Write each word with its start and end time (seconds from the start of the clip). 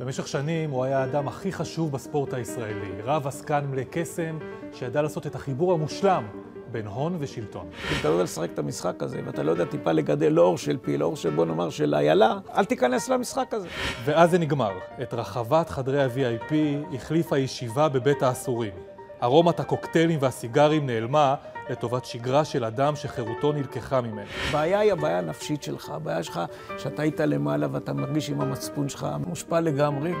במשך 0.00 0.28
שנים 0.28 0.70
הוא 0.70 0.84
היה 0.84 0.98
האדם 0.98 1.28
הכי 1.28 1.52
חשוב 1.52 1.92
בספורט 1.92 2.34
הישראלי, 2.34 3.02
רב 3.04 3.26
עסקן 3.26 3.64
מלא 3.70 3.82
קסם, 3.90 4.38
שידע 4.72 5.02
לעשות 5.02 5.26
את 5.26 5.34
החיבור 5.34 5.72
המושלם 5.72 6.26
בין 6.72 6.86
הון 6.86 7.16
ושלטון. 7.18 7.66
אם 7.92 7.96
אתה 8.00 8.08
לא 8.08 8.12
יודע 8.12 8.24
לשחק 8.24 8.48
את 8.54 8.58
המשחק 8.58 9.02
הזה, 9.02 9.20
ואתה 9.26 9.42
לא 9.42 9.50
יודע 9.50 9.64
טיפה 9.64 9.92
לגדל 9.92 10.38
אור 10.38 10.58
של 10.58 10.78
פיל, 10.82 11.02
אור 11.02 11.16
של 11.16 11.30
בוא 11.30 11.46
נאמר 11.46 11.70
של 11.70 11.94
איילה, 11.94 12.38
אל 12.56 12.64
תיכנס 12.64 13.08
למשחק 13.08 13.54
הזה. 13.54 13.68
ואז 14.04 14.30
זה 14.30 14.38
נגמר. 14.38 14.72
את 15.02 15.14
רחבת 15.14 15.70
חדרי 15.70 16.02
ה-VIP 16.02 16.54
החליפה 16.94 17.38
ישיבה 17.38 17.88
בבית 17.88 18.22
האסורים. 18.22 18.72
ארומת 19.22 19.60
הקוקטיילים 19.60 20.18
והסיגרים 20.22 20.86
נעלמה 20.86 21.34
לטובת 21.70 22.04
שגרה 22.04 22.44
של 22.44 22.64
אדם 22.64 22.96
שחירותו 22.96 23.52
נלקחה 23.52 24.00
ממנו. 24.00 24.26
הבעיה 24.48 24.78
היא 24.78 24.92
הבעיה 24.92 25.18
הנפשית 25.18 25.62
שלך, 25.62 25.90
הבעיה 25.90 26.22
שלך 26.22 26.40
שאתה 26.78 27.02
היית 27.02 27.20
למעלה 27.20 27.66
ואתה 27.72 27.92
מרגיש 27.92 28.30
עם 28.30 28.40
המצפון 28.40 28.88
שלך 28.88 29.06
מושפע 29.26 29.60
לגמרי. 29.60 30.12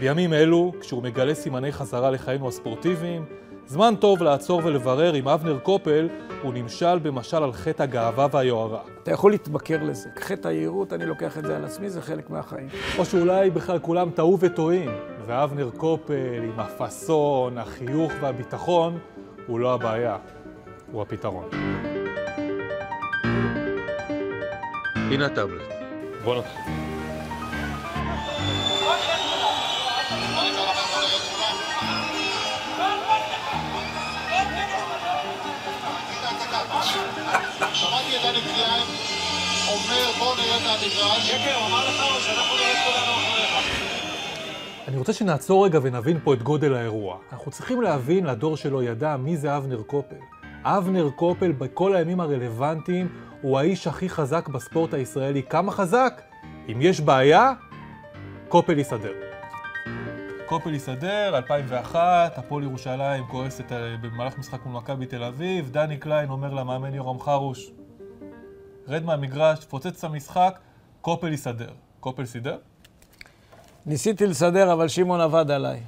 בימים 0.00 0.32
אלו, 0.32 0.72
כשהוא 0.80 1.02
מגלה 1.02 1.34
סימני 1.34 1.72
חזרה 1.72 2.10
לחיינו 2.10 2.48
הספורטיביים, 2.48 3.24
זמן 3.66 3.94
טוב 4.00 4.22
לעצור 4.22 4.60
ולברר 4.64 5.16
אם 5.16 5.28
אבנר 5.28 5.58
קופל 5.58 6.08
הוא 6.42 6.54
נמשל 6.54 6.98
במשל 6.98 7.42
על 7.42 7.52
חטא 7.52 7.82
הגאווה 7.82 8.26
והיוהרה. 8.32 8.80
אתה 9.02 9.10
יכול 9.10 9.30
להתמכר 9.30 9.82
לזה. 9.82 10.08
חטא 10.18 10.48
היהירות, 10.48 10.92
אני 10.92 11.06
לוקח 11.06 11.38
את 11.38 11.44
זה 11.44 11.56
על 11.56 11.64
עצמי, 11.64 11.90
זה 11.90 12.02
חלק 12.02 12.30
מהחיים. 12.30 12.68
או 12.98 13.04
שאולי 13.04 13.50
בכלל 13.50 13.78
כולם 13.78 14.10
טעו 14.10 14.38
וטועים, 14.40 14.90
ואבנר 15.26 15.70
קופל 15.76 16.42
עם 16.42 16.60
הפאסון, 16.60 17.58
החיוך 17.58 18.12
והביטחון 18.20 18.98
הוא 19.46 19.60
לא 19.60 19.74
הבעיה, 19.74 20.16
הוא 20.92 21.02
הפתרון. 21.02 21.48
הנה 24.94 25.26
הטאבלט. 25.26 25.68
בוא 26.24 26.38
נתחיל. 26.38 26.72
שמעתי 37.74 38.16
את 38.16 38.22
דני 38.22 38.40
קליין 38.40 38.86
אומר 39.68 40.12
בוא 40.18 40.34
נראה 40.36 40.56
את 40.56 40.62
המגרש. 40.62 41.30
כן, 41.30 41.38
כן, 41.44 41.54
הוא 41.58 41.66
אמר 41.66 41.88
לך 41.88 42.24
שאנחנו 42.24 42.56
נראה 42.56 42.72
את 42.72 42.78
כולנו 42.84 43.12
אחריך. 43.12 43.52
אני 44.88 44.96
רוצה 44.96 45.12
שנעצור 45.12 45.64
רגע 45.64 45.78
ונבין 45.82 46.18
פה 46.24 46.34
את 46.34 46.42
גודל 46.42 46.74
האירוע. 46.74 47.18
אנחנו 47.32 47.50
צריכים 47.50 47.82
להבין, 47.82 48.26
לדור 48.26 48.56
שלא 48.56 48.82
ידע, 48.82 49.16
מי 49.16 49.36
זה 49.36 49.56
אבנר 49.56 49.82
קופל. 49.82 50.16
אבנר 50.64 51.10
קופל 51.10 51.52
בכל 51.52 51.96
הימים 51.96 52.20
הרלוונטיים 52.20 53.08
הוא 53.42 53.58
האיש 53.58 53.86
הכי 53.86 54.08
חזק 54.08 54.48
בספורט 54.48 54.94
הישראלי. 54.94 55.42
כמה 55.42 55.72
חזק? 55.72 56.22
אם 56.68 56.78
יש 56.80 57.00
בעיה, 57.00 57.52
קופל 58.48 58.78
יסדר. 58.78 59.12
קופל 60.46 60.74
יסדר, 60.74 61.36
2001, 61.36 62.38
הפועל 62.38 62.62
ירושלים 62.62 63.24
כועסת 63.26 63.72
אה, 63.72 63.96
במהלך 64.00 64.38
משחק 64.38 64.66
מול 64.66 64.74
מכבי 64.74 65.06
תל 65.06 65.24
אביב, 65.24 65.70
דני 65.70 65.96
קליין 65.96 66.30
אומר 66.30 66.54
למאמן 66.54 66.94
יורם 66.94 67.20
חרוש, 67.20 67.70
רד 68.88 69.04
מהמגרש, 69.04 69.58
תפוצץ 69.58 69.98
את 69.98 70.04
המשחק, 70.04 70.58
קופל 71.00 71.32
יסדר. 71.32 71.70
קופל 72.00 72.24
סידר? 72.24 72.56
ניסיתי 73.86 74.26
לסדר, 74.26 74.72
אבל 74.72 74.88
שמעון 74.88 75.20
עבד 75.20 75.50
עליי. 75.50 75.80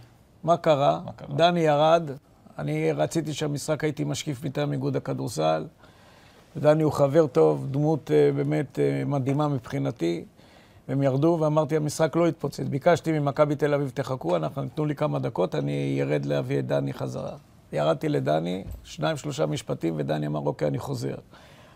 מה 0.44 0.56
קרה? 0.56 1.00
מה 1.04 1.12
קרה? 1.12 1.36
דני 1.36 1.60
ירד, 1.60 2.10
אני 2.58 2.92
רציתי 2.92 3.32
שהמשחק 3.32 3.84
הייתי 3.84 4.04
משקיף 4.04 4.44
מטעם 4.44 4.72
איגוד 4.72 4.96
הכדורסל. 4.96 5.66
דני 6.56 6.82
הוא 6.82 6.92
חבר 6.92 7.26
טוב, 7.26 7.66
דמות 7.70 8.10
אה, 8.10 8.30
באמת 8.32 8.78
אה, 8.78 9.02
מדהימה 9.06 9.48
מבחינתי. 9.48 10.24
והם 10.88 11.02
ירדו, 11.02 11.38
ואמרתי, 11.40 11.76
המשחק 11.76 12.16
לא 12.16 12.28
יתפוצץ. 12.28 12.60
ביקשתי 12.60 13.18
ממכבי 13.18 13.56
תל 13.56 13.74
אביב, 13.74 13.90
תחכו, 13.94 14.36
אנחנו 14.36 14.62
נתנו 14.62 14.86
לי 14.86 14.94
כמה 14.94 15.18
דקות, 15.18 15.54
אני 15.54 15.96
ירד 15.98 16.26
להביא 16.26 16.58
את 16.58 16.66
דני 16.66 16.92
חזרה. 16.92 17.36
ירדתי 17.72 18.08
לדני, 18.08 18.64
שניים, 18.84 19.16
שלושה 19.16 19.46
משפטים, 19.46 19.94
ודני 19.96 20.26
אמר, 20.26 20.40
אוקיי, 20.40 20.68
אני 20.68 20.78
חוזר. 20.78 21.14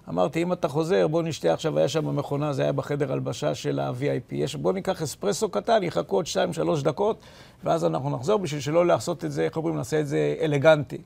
אמרתי, 0.08 0.42
אם 0.42 0.52
אתה 0.52 0.68
חוזר, 0.68 1.08
בוא 1.08 1.22
נשתה 1.22 1.52
עכשיו, 1.52 1.78
היה 1.78 1.88
שם 1.88 2.16
מכונה, 2.16 2.52
זה 2.52 2.62
היה 2.62 2.72
בחדר 2.72 3.12
הלבשה 3.12 3.54
של 3.54 3.80
ה-VIP. 3.80 4.34
יש, 4.34 4.54
בוא 4.56 4.72
ניקח 4.72 5.02
אספרסו 5.02 5.48
קטן, 5.48 5.82
יחכו 5.82 6.16
עוד 6.16 6.26
שתיים, 6.26 6.52
שלוש 6.52 6.82
דקות, 6.82 7.20
ואז 7.64 7.84
אנחנו 7.84 8.10
נחזור, 8.10 8.38
בשביל 8.38 8.60
שלא 8.60 8.86
לעשות 8.86 9.24
את 9.24 9.32
זה, 9.32 9.44
איך 9.44 9.56
אומרים, 9.56 9.76
נעשה 9.76 10.00
את 10.00 10.06
זה 10.06 10.36
אלגנטי. 10.40 10.98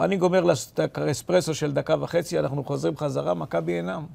אני 0.00 0.16
גומר 0.16 0.44
האספרסו 0.96 1.54
של 1.54 1.72
דקה 1.72 1.94
וחצי, 2.00 2.38
אנחנו 2.38 2.64
חוזרים 2.64 2.96
חזרה, 2.96 3.34
מכבי 3.34 3.72
אינם. 3.72 4.06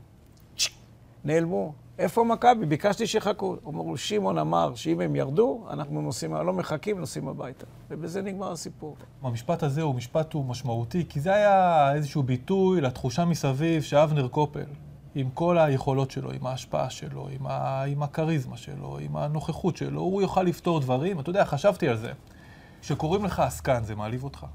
נעלמו. 1.25 1.73
איפה 1.99 2.23
מכבי? 2.23 2.65
ביקשתי 2.65 3.07
שיחכו. 3.07 3.55
אמרו, 3.67 3.97
שמעון 3.97 4.37
אמר 4.37 4.75
שאם 4.75 5.01
הם 5.01 5.15
ירדו, 5.15 5.65
אנחנו 5.69 6.01
נוסעים, 6.01 6.33
לא 6.33 6.53
מחכים, 6.53 6.99
נוסעים 6.99 7.27
הביתה. 7.27 7.65
ובזה 7.89 8.21
נגמר 8.21 8.51
הסיפור. 8.51 8.95
המשפט 9.23 9.63
הזה 9.63 9.81
הוא 9.81 9.95
משפט 9.95 10.33
הוא 10.33 10.45
משמעותי, 10.45 11.05
כי 11.09 11.19
זה 11.19 11.33
היה 11.33 11.93
איזשהו 11.93 12.23
ביטוי 12.23 12.81
לתחושה 12.81 13.25
מסביב 13.25 13.83
שאבנר 13.83 14.27
קופל, 14.27 14.65
עם 15.15 15.29
כל 15.33 15.57
היכולות 15.57 16.11
שלו, 16.11 16.31
עם 16.31 16.47
ההשפעה 16.47 16.89
שלו, 16.89 17.27
עם, 17.31 17.47
ה... 17.47 17.83
עם 17.83 18.03
הכריזמה 18.03 18.57
שלו, 18.57 18.97
עם 19.01 19.17
הנוכחות 19.17 19.77
שלו, 19.77 20.01
הוא 20.01 20.21
יוכל 20.21 20.43
לפתור 20.43 20.79
דברים. 20.79 21.19
אתה 21.19 21.29
יודע, 21.29 21.45
חשבתי 21.45 21.87
על 21.87 21.97
זה. 21.97 22.11
כשקוראים 22.81 23.25
לך 23.25 23.39
עסקן, 23.39 23.83
זה 23.83 23.95
מעליב 23.95 24.23
אותך? 24.23 24.45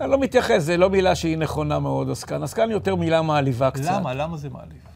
אני 0.00 0.10
לא 0.10 0.18
מתייחס, 0.18 0.58
זו 0.58 0.76
לא 0.76 0.90
מילה 0.90 1.14
שהיא 1.14 1.38
נכונה 1.38 1.78
מאוד, 1.78 2.10
עסקן. 2.10 2.42
עסקן 2.42 2.70
יותר 2.70 2.94
מילה 2.94 3.22
מעליבה 3.22 3.70
קצת. 3.70 3.84
למה? 3.84 4.14
למה 4.14 4.36
זה 4.36 4.48
מעליב? 4.50 4.88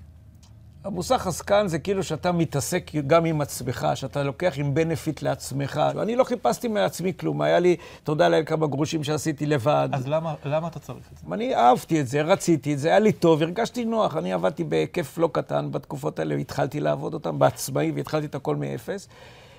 המושג 0.84 1.18
עסקן 1.26 1.66
זה 1.68 1.78
כאילו 1.78 2.02
שאתה 2.02 2.32
מתעסק 2.32 2.90
גם 3.06 3.24
עם 3.24 3.40
עצמך, 3.40 3.86
שאתה 3.94 4.22
לוקח 4.22 4.52
עם 4.56 4.74
בנפיט 4.74 5.22
לעצמך. 5.22 5.80
אני 6.02 6.16
לא 6.16 6.24
חיפשתי 6.24 6.68
מעצמי 6.68 7.12
כלום, 7.16 7.42
היה 7.42 7.58
לי, 7.58 7.76
תודה 8.04 8.28
לאל, 8.28 8.42
כמה 8.46 8.66
גרושים 8.66 9.04
שעשיתי 9.04 9.46
לבד. 9.46 9.88
אז 9.92 10.08
למה, 10.08 10.34
למה 10.44 10.68
אתה 10.68 10.78
צריך 10.78 11.08
את 11.12 11.18
זה? 11.18 11.34
אני 11.34 11.56
אהבתי 11.56 12.00
את 12.00 12.08
זה, 12.08 12.22
רציתי 12.22 12.74
את 12.74 12.78
זה, 12.78 12.88
היה 12.88 12.98
לי 12.98 13.12
טוב, 13.12 13.42
הרגשתי 13.42 13.84
נוח. 13.84 14.16
אני 14.16 14.32
עבדתי 14.32 14.64
בהיקף 14.64 15.18
לא 15.18 15.30
קטן 15.32 15.72
בתקופות 15.72 16.18
האלה, 16.18 16.34
התחלתי 16.34 16.80
לעבוד 16.80 17.14
אותם 17.14 17.38
בעצמאי 17.38 17.92
והתחלתי 17.94 18.26
את 18.26 18.34
הכל 18.34 18.56
מאפס. 18.56 19.08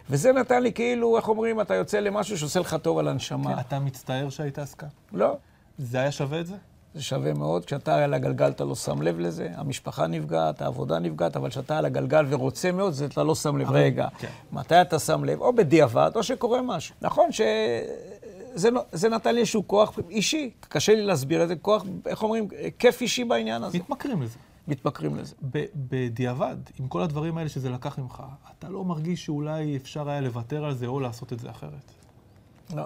וזה 0.10 0.32
נתן 0.32 0.64
לי 0.64 0.74
כאילו, 0.74 1.18
איך 1.18 1.28
אומרים, 1.28 1.62
אתה 1.62 1.76
יוצא 1.76 2.00
למשהו 2.00 2.38
שעושה 2.38 2.60
לך 2.60 2.76
טוב 2.82 2.98
על 2.98 3.08
הנשמה. 3.08 3.54
כן, 3.54 3.60
אתה 3.60 3.80
מצטער 3.80 4.30
שהיית 4.30 4.60
עסקן? 4.60 4.88
לא, 5.14 5.38
זה 5.78 5.98
היה 6.00 6.12
שווה 6.12 6.40
את 6.40 6.48
זה? 6.48 6.56
זה 6.96 7.02
שווה 7.04 7.34
מאוד. 7.34 7.66
כשאתה 7.66 8.04
על 8.04 8.14
הגלגל 8.14 8.50
אתה 8.50 8.64
לא 8.64 8.76
שם 8.76 9.02
לב 9.02 9.20
לזה, 9.20 9.50
המשפחה 9.56 10.08
נפגעת, 10.08 10.62
העבודה 10.62 11.00
נפגעת, 11.00 11.36
אבל 11.36 11.50
כשאתה 11.50 11.78
על 11.78 11.86
הגלגל 11.86 12.26
ורוצה 12.30 12.72
מאוד, 12.72 12.94
זה 12.94 13.06
אתה 13.06 13.24
לא 13.24 13.36
שם 13.36 13.58
לב. 13.58 13.72
רגע, 13.72 14.08
כן. 14.20 14.28
מתי 14.52 14.82
אתה 14.82 15.00
שם 15.00 15.24
לב? 15.24 15.42
או 15.42 15.54
בדיעבד, 15.56 16.12
או 16.16 16.24
שקורה 16.24 16.62
משהו. 16.62 16.96
נכון 17.02 17.30
שזה 17.32 18.72
נו- 18.72 18.80
זה 18.92 19.10
נתן 19.10 19.34
לי 19.36 19.40
איזשהו 19.42 19.68
כוח 19.68 20.00
אישי, 20.10 20.52
קשה 20.60 20.96
לי 20.96 21.02
להסביר 21.06 21.44
את 21.44 21.48
זה, 21.48 21.56
כוח, 21.56 21.84
איך 22.06 22.24
אומרים, 22.24 22.48
כיף 22.80 23.02
אישי 23.02 23.24
בעניין 23.24 23.64
הזה. 23.64 23.78
מתמכרים 23.78 24.22
לזה. 24.22 24.38
מתמכרים 24.68 25.16
לזה. 25.16 25.36
ב- 25.52 25.66
בדיעבד, 25.76 26.56
עם 26.80 26.88
כל 26.88 27.02
הדברים 27.02 27.38
האלה 27.38 27.50
שזה 27.50 27.70
לקח 27.70 28.00
ממך, 28.00 28.24
אתה 28.60 28.70
לא 28.70 28.84
מרגיש 28.84 29.26
שאולי 29.26 29.78
אפשר 29.78 30.10
היה 30.10 30.22
לוותר 30.22 30.66
על 30.66 30.74
זה 30.76 30.86
או 30.88 31.00
לעשות 31.00 31.34
את 31.34 31.40
זה 31.40 31.50
אחרת? 31.50 31.92
לא, 32.76 32.84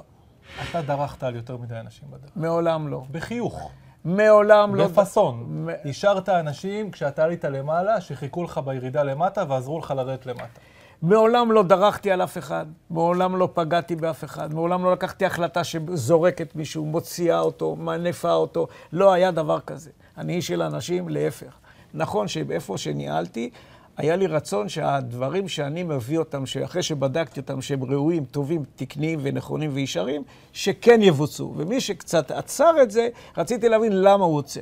אתה 0.70 0.82
דרכת 0.82 1.24
על 1.24 1.36
יותר 1.36 1.58
מדי 1.58 1.80
אנשים 1.80 2.08
בדרך. 2.12 2.30
מעולם 2.36 2.88
לא. 2.88 3.04
בחיוך, 3.12 3.72
מעולם 4.08 4.76
לא. 4.76 4.88
בפאסון. 4.88 5.44
מ- 5.50 5.90
השארת 5.90 6.30
אנשים 6.30 6.92
כשאתה 6.92 7.24
עלית 7.24 7.46
למעלה, 7.46 8.02
שחיכו 8.02 8.44
לך 8.44 8.58
בירידה 8.66 9.04
למטה 9.04 9.44
ועזרו 9.48 9.80
לך 9.80 9.94
לרדת 9.98 10.26
למטה. 10.26 10.60
מעולם 11.02 11.52
לא 11.52 11.64
דרכתי 11.64 12.12
על 12.12 12.22
אף 12.24 12.38
אחד, 12.38 12.66
מעולם 12.90 13.36
לא 13.36 13.50
פגעתי 13.54 13.96
באף 13.96 14.24
אחד, 14.24 14.54
מעולם 14.54 14.84
לא 14.84 14.92
לקחתי 14.92 15.26
החלטה 15.26 15.64
שזורקת 15.64 16.56
מישהו, 16.56 16.86
מוציאה 16.86 17.40
אותו, 17.40 17.76
מנפה 17.76 18.32
אותו, 18.34 18.68
לא 18.94 19.14
היה 19.14 19.32
דבר 19.32 19.60
כזה. 19.60 19.90
אני 20.18 20.34
איש 20.34 20.48
של 20.48 20.62
אנשים, 20.62 21.10
להפך. 21.10 21.58
נכון 21.94 22.28
שאיפה 22.28 22.78
שניהלתי, 22.78 23.50
היה 23.98 24.16
לי 24.16 24.28
רצון 24.28 24.70
שהדברים 24.70 25.48
שאני 25.48 25.84
מביא 25.84 26.20
אותם, 26.20 26.46
שאחרי 26.46 26.84
שבדקתי 26.84 27.40
אותם, 27.40 27.62
שהם 27.62 27.84
ראויים, 27.84 28.26
טובים, 28.26 28.64
תקניים 28.76 29.20
ונכונים 29.24 29.72
וישרים, 29.74 30.24
שכן 30.54 31.02
יבוצעו. 31.02 31.54
ומי 31.58 31.82
שקצת 31.82 32.32
עצר 32.32 32.76
את 32.82 32.92
זה, 32.92 33.10
רציתי 33.38 33.70
להבין 33.70 34.02
למה 34.02 34.26
הוא 34.26 34.36
עוצר. 34.36 34.62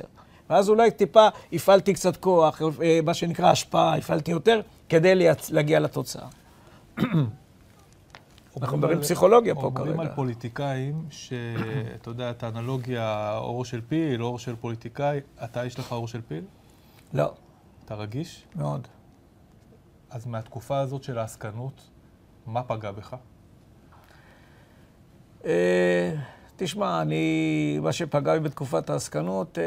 ואז 0.50 0.68
אולי 0.68 0.90
טיפה 0.90 1.28
הפעלתי 1.52 1.94
קצת 1.94 2.16
כוח, 2.16 2.62
אה, 2.82 3.00
מה 3.04 3.14
שנקרא 3.14 3.50
השפעה, 3.50 3.96
הפעלתי 3.96 4.30
יותר, 4.30 4.60
כדי 4.88 5.28
להגיע 5.50 5.80
לתוצאה. 5.80 6.26
אנחנו 8.60 8.78
מדברים 8.78 9.00
פסיכולוגיה 9.00 9.54
פה 9.54 9.60
אומרים 9.60 9.96
כרגע. 9.96 10.02
על 10.02 10.08
פוליטיקאים, 10.14 11.04
שאתה 11.10 12.10
יודע, 12.10 12.30
את 12.30 12.42
האנלוגיה, 12.42 13.36
אור 13.38 13.64
של 13.64 13.80
פיל, 13.88 14.22
אור 14.22 14.38
של 14.38 14.56
פוליטיקאי, 14.56 15.20
אתה 15.44 15.64
יש 15.66 15.78
לך 15.78 15.92
אור 15.92 16.08
של 16.08 16.20
פיל? 16.28 16.44
לא, 17.14 17.32
אתה 17.84 17.94
רגיש? 17.94 18.44
מאוד. 18.56 18.88
אז 20.16 20.26
מהתקופה 20.26 20.78
הזאת 20.78 21.02
של 21.02 21.18
העסקנות, 21.18 21.82
מה 22.46 22.62
פגע 22.62 22.90
בך? 22.92 23.16
אה, 25.44 26.12
תשמע, 26.56 27.02
אני, 27.02 27.78
מה 27.82 27.92
שפגע 27.92 28.32
בי 28.34 28.40
בתקופת 28.40 28.90
העסקנות, 28.90 29.58
אה, 29.58 29.64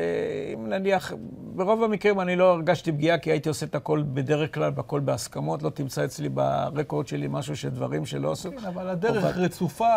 אם 0.54 0.68
נניח, 0.69 1.13
ברוב 1.56 1.84
המקרים 1.84 2.19
אני 2.19 2.36
לא 2.36 2.51
הרגשתי 2.51 2.92
פגיעה, 2.92 3.18
כי 3.18 3.31
הייתי 3.31 3.50
עושה 3.50 3.66
את 3.66 3.75
הכל 3.75 4.04
בדרך 4.13 4.54
כלל, 4.54 4.72
והכל 4.75 5.00
בהסכמות. 5.00 5.63
לא 5.63 5.69
תמצא 5.69 6.06
אצלי 6.06 6.30
ברקורד 6.30 7.07
שלי 7.07 7.28
משהו 7.30 7.56
שדברים 7.57 8.06
שלא 8.06 8.31
עשו. 8.31 8.51
כן, 8.51 8.66
אבל 8.66 8.90
הדרך 8.90 9.24
אבל- 9.24 9.44
רצופה, 9.44 9.88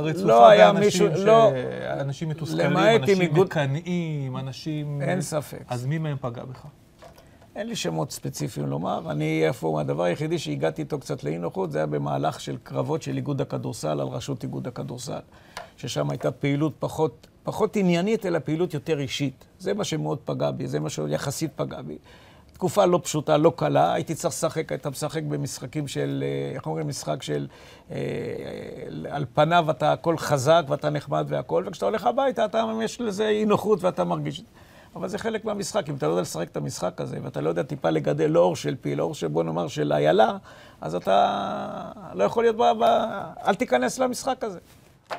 רצופה 0.00 0.26
לא 0.26 0.48
באנשים 0.56 0.80
מישהו- 0.84 1.16
ש... 1.16 1.20
לא. 1.26 1.50
אנשים 2.00 2.28
מתוסכלים, 2.28 2.76
אנשים 2.76 3.20
איגוד- 3.20 3.46
מקנאים, 3.46 4.36
אנשים... 4.36 5.02
אין 5.02 5.20
ספק. 5.20 5.62
אז 5.68 5.86
מי 5.86 5.98
מהם 5.98 6.16
פגע 6.20 6.44
בך? 6.44 6.66
אין 7.58 7.66
לי 7.66 7.76
שמות 7.76 8.10
ספציפיים 8.10 8.66
לומר. 8.66 9.10
אני, 9.10 9.46
איפה, 9.46 9.80
הדבר 9.80 10.02
היחידי 10.02 10.38
שהגעתי 10.38 10.82
איתו 10.82 10.98
קצת 10.98 11.24
לאי 11.24 11.38
נוחות, 11.38 11.72
זה 11.72 11.78
היה 11.78 11.86
במהלך 11.86 12.40
של 12.40 12.56
קרבות 12.62 13.02
של 13.02 13.16
איגוד 13.16 13.40
הכדורסל 13.40 13.88
על 13.88 14.08
ראשות 14.08 14.42
איגוד 14.42 14.66
הכדורסל. 14.66 15.18
ששם 15.76 16.10
הייתה 16.10 16.30
פעילות 16.30 16.72
פחות, 16.78 17.26
פחות 17.42 17.76
עניינית, 17.76 18.26
אלא 18.26 18.38
פעילות 18.38 18.74
יותר 18.74 19.00
אישית. 19.00 19.44
זה 19.58 19.74
מה 19.74 19.84
שמאוד 19.84 20.18
פגע 20.24 20.50
בי, 20.50 20.66
זה 20.66 20.80
מה 20.80 20.90
שיחסית 20.90 21.50
פגע 21.56 21.82
בי. 21.82 21.98
תקופה 22.52 22.86
לא 22.86 23.00
פשוטה, 23.02 23.36
לא 23.36 23.52
קלה, 23.56 23.92
הייתי 23.92 24.14
צריך 24.14 24.34
לשחק, 24.34 24.72
היית 24.72 24.86
משחק 24.86 25.22
במשחקים 25.22 25.88
של, 25.88 26.24
אה, 26.26 26.54
איך 26.54 26.66
אומרים, 26.66 26.88
משחק 26.88 27.22
של, 27.22 27.46
אה, 27.90 27.96
על 29.10 29.26
פניו 29.34 29.70
אתה 29.70 29.92
הכל 29.92 30.18
חזק 30.18 30.62
ואתה 30.68 30.90
נחמד 30.90 31.26
והכל, 31.28 31.64
וכשאתה 31.66 31.86
הולך 31.86 32.06
הביתה, 32.06 32.44
אתה, 32.44 32.62
יש 32.82 33.00
לזה 33.00 33.28
אי 33.28 33.44
נוחות 33.44 33.84
ואתה 33.84 34.04
מרגיש. 34.04 34.42
אבל 34.98 35.08
זה 35.08 35.18
חלק 35.18 35.44
מהמשחק. 35.44 35.88
אם 35.88 35.94
אתה 35.94 36.06
לא 36.06 36.12
יודע 36.12 36.22
לשחק 36.22 36.48
את 36.48 36.56
המשחק 36.56 37.00
הזה, 37.00 37.18
ואתה 37.22 37.40
לא 37.40 37.48
יודע 37.48 37.62
טיפה 37.62 37.90
לגדל 37.90 38.26
לא 38.26 38.40
אור 38.40 38.56
של 38.56 38.74
פיל, 38.80 39.00
אור 39.00 39.14
של 39.14 39.28
בוא 39.28 39.44
נאמר 39.44 39.68
של 39.68 39.92
איילה, 39.92 40.36
אז 40.80 40.94
אתה 40.94 41.92
לא 42.14 42.24
יכול 42.24 42.44
להיות 42.44 42.56
ב... 42.56 42.62
ב... 42.62 42.84
אל 43.46 43.54
תיכנס 43.54 43.98
למשחק 43.98 44.44
הזה. 44.44 44.58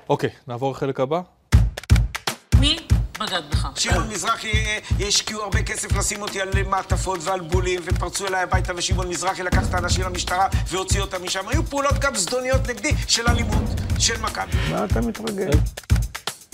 אוקיי, 0.09 0.29
נעבור 0.47 0.71
לחלק 0.71 0.99
הבא. 0.99 1.21
מי 2.59 2.77
בגד 3.19 3.41
בך? 3.51 3.67
שמעון 3.75 4.09
מזרחי 4.09 4.51
אה, 4.51 5.07
השקיעו 5.07 5.41
הרבה 5.43 5.63
כסף 5.63 5.97
לשים 5.97 6.21
אותי 6.21 6.41
על 6.41 6.49
מעטפות 6.69 7.19
ועל 7.23 7.39
בולים, 7.39 7.79
ופרצו 7.83 8.27
אליי 8.27 8.43
הביתה, 8.43 8.73
ושמעון 8.75 9.07
מזרחי 9.07 9.43
לקח 9.43 9.69
את 9.69 9.73
האנשים 9.73 10.05
למשטרה 10.05 10.47
והוציא 10.67 11.01
אותם 11.01 11.23
משם. 11.23 11.47
היו 11.47 11.63
פעולות 11.63 11.99
גם 11.99 12.15
זדוניות 12.15 12.69
נגדי 12.69 12.91
של 13.07 13.27
אלימות, 13.27 13.69
של 13.99 14.21
מכבי. 14.21 14.57
מה 14.71 14.85
אתה 14.85 15.01
מתרגש? 15.01 15.55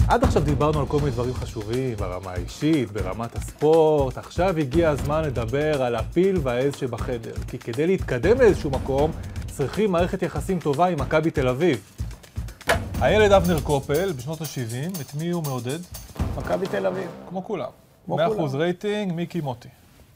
עד 0.08 0.24
עכשיו 0.24 0.44
דיברנו 0.44 0.80
על 0.80 0.86
כל 0.86 0.98
מיני 1.00 1.12
דברים 1.12 1.34
חשובים, 1.34 1.96
ברמה 1.96 2.32
האישית, 2.32 2.92
ברמת 2.92 3.36
הספורט. 3.36 4.18
עכשיו 4.18 4.58
הגיע 4.58 4.90
הזמן 4.90 5.24
לדבר 5.24 5.84
על 5.84 5.96
הפיל 5.96 6.40
והעז 6.44 6.76
שבחדר. 6.76 7.34
כי 7.48 7.58
כדי 7.58 7.88
להתקדם 7.88 8.40
לאיזשהו 8.40 8.70
מקום, 8.70 9.12
צריכים 9.52 9.92
מערכת 9.92 10.22
יחסים 10.22 10.60
טובה 10.60 10.88
עם 10.88 11.00
מכבי 11.00 11.32
תל 11.32 11.48
אביב. 11.48 11.92
הילד 13.02 13.32
אבנר 13.32 13.62
קופל, 13.62 14.12
בשנות 14.12 14.42
ה-70, 14.42 15.02
את 15.02 15.14
מי 15.16 15.30
הוא 15.30 15.44
מעודד? 15.44 15.80
מכבי 16.38 16.68
תל 16.68 16.86
אביב. 16.86 17.10
כמו 17.30 17.44
כולם. 17.44 17.70
כמו 18.06 18.18
100% 18.18 18.22
כולם. 18.28 18.56
רייטינג, 18.56 19.14
מיקי 19.14 19.42
מוטי. 19.42 19.70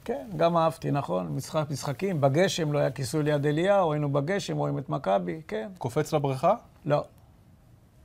כן, 0.06 0.28
גם 0.38 0.58
אהבתי, 0.58 0.92
נכון. 0.92 1.28
משחק, 1.36 1.66
משחקים, 1.70 2.22
בגשם, 2.22 2.72
לא 2.72 2.80
היה 2.80 2.92
כיסוי 2.92 3.24
ליד 3.24 3.46
אליהו, 3.46 3.92
היינו 3.94 4.10
בגשם, 4.10 4.58
רואים 4.58 4.78
את 4.78 4.90
מכבי, 4.90 5.42
כן. 5.48 5.70
קופץ 5.78 6.14
לבריכה? 6.14 6.54
לא, 6.86 7.04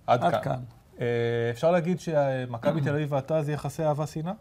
עד, 0.07 0.25
עד 0.25 0.33
כאן. 0.33 0.41
כאן. 0.43 0.61
אה, 1.01 1.07
אפשר 1.51 1.71
להגיד 1.71 2.01
שמכבי 2.01 2.81
תל 2.81 2.95
אביב 2.95 3.13
ואתה 3.13 3.43
זה 3.43 3.53
יחסי 3.53 3.85
אהבה-שנאה? 3.85 4.33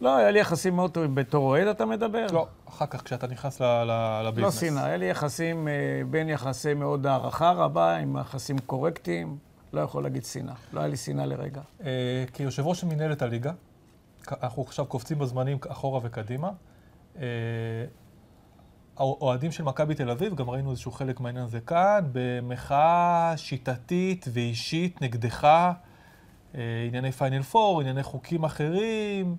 לא, 0.00 0.16
היה 0.16 0.30
לי 0.30 0.38
יחסים 0.38 0.76
מאוד 0.76 0.90
טובים. 0.90 1.14
בתור 1.14 1.46
אוהד 1.48 1.66
אתה 1.66 1.86
מדבר? 1.86 2.26
לא, 2.32 2.46
אחר 2.68 2.86
כך 2.86 3.04
כשאתה 3.04 3.26
נכנס 3.26 3.60
לא 3.60 4.22
לביזנס. 4.22 4.60
שנאה, 4.60 4.84
היה 4.84 4.96
לי 4.96 5.10
יחסים 5.10 5.68
אה, 5.68 5.72
בין 6.10 6.28
יחסי 6.28 6.74
מאוד 6.74 7.06
הערכה 7.06 7.50
רבה, 7.50 7.96
עם 7.96 8.16
יחסים 8.20 8.58
קורקטיים. 8.58 9.38
לא 9.72 9.80
יכול 9.80 10.02
להגיד 10.02 10.24
שנאה. 10.24 10.54
לא 10.72 10.80
היה 10.80 10.88
לי 10.88 10.96
שנאה 10.96 11.26
לרגע. 11.26 11.60
אה, 11.84 12.24
כיושב 12.32 12.66
ראש 12.66 12.84
מנהלת 12.84 13.22
הליגה, 13.22 13.52
אנחנו 14.42 14.62
עכשיו 14.62 14.86
קופצים 14.86 15.18
בזמנים 15.18 15.58
אחורה 15.68 16.00
וקדימה. 16.02 16.50
האוהדים 18.96 19.52
של 19.52 19.62
מכבי 19.62 19.94
תל 19.94 20.10
אביב, 20.10 20.34
גם 20.34 20.50
ראינו 20.50 20.70
איזשהו 20.70 20.92
חלק 20.92 21.20
מהעניין 21.20 21.44
הזה 21.44 21.60
כאן, 21.60 22.04
במחאה 22.12 23.32
שיטתית 23.36 24.26
ואישית 24.32 25.02
נגדך, 25.02 25.44
אה, 25.44 26.60
ענייני 26.86 27.12
פיינל 27.12 27.42
פור, 27.42 27.80
ענייני 27.80 28.02
חוקים 28.02 28.44
אחרים. 28.44 29.36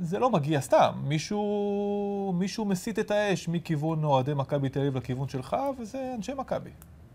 זה 0.00 0.18
לא 0.18 0.30
מגיע 0.30 0.60
סתם, 0.60 0.92
מישהו, 1.04 2.34
מישהו 2.38 2.64
מסיט 2.64 2.98
את 2.98 3.10
האש 3.10 3.48
מכיוון 3.48 4.04
אוהדי 4.04 4.34
מכבי 4.34 4.68
תל 4.68 4.80
אביב 4.80 4.96
לכיוון 4.96 5.28
שלך, 5.28 5.56
וזה 5.78 6.12
אנשי 6.16 6.32
מכבי. 6.34 6.70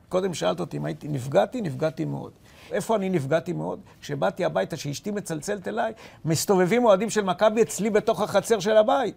קודם 0.09 0.33
שאלת 0.33 0.59
אותי 0.59 0.77
אם 0.77 0.85
הייתי, 0.85 1.07
נפגעתי, 1.07 1.61
נפגעתי 1.61 2.05
מאוד. 2.05 2.31
איפה 2.71 2.95
אני 2.95 3.09
נפגעתי 3.09 3.53
מאוד? 3.53 3.79
כשבאתי 4.01 4.45
הביתה, 4.45 4.77
שאשתי 4.77 5.11
מצלצלת 5.11 5.67
אליי, 5.67 5.93
מסתובבים 6.25 6.85
אוהדים 6.85 7.09
של 7.09 7.23
מכבי 7.23 7.61
אצלי 7.61 7.89
בתוך 7.89 8.21
החצר 8.21 8.59
של 8.59 8.77
הבית. 8.77 9.15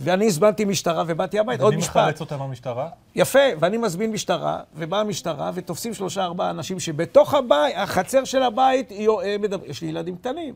ואני 0.00 0.26
הזמנתי 0.26 0.64
משטרה 0.64 1.04
ובאתי 1.06 1.38
הביתה. 1.38 1.62
עוד 1.62 1.72
ומי 1.72 1.82
משפט. 1.82 1.96
מחלץ 1.96 2.20
אותם 2.20 2.38
מהמשטרה? 2.38 2.88
יפה, 3.14 3.38
ואני 3.60 3.76
מזמין 3.76 4.10
משטרה, 4.12 4.60
ובאה 4.74 5.00
המשטרה, 5.00 5.50
ותופסים 5.54 5.94
שלושה 5.94 6.24
ארבעה 6.24 6.50
אנשים 6.50 6.80
שבתוך 6.80 7.34
הבית, 7.34 7.74
החצר 7.76 8.24
של 8.24 8.42
הבית, 8.42 8.92
אה, 8.92 9.36
יש 9.66 9.82
לי 9.82 9.88
ילדים 9.88 10.16
קטנים. 10.16 10.54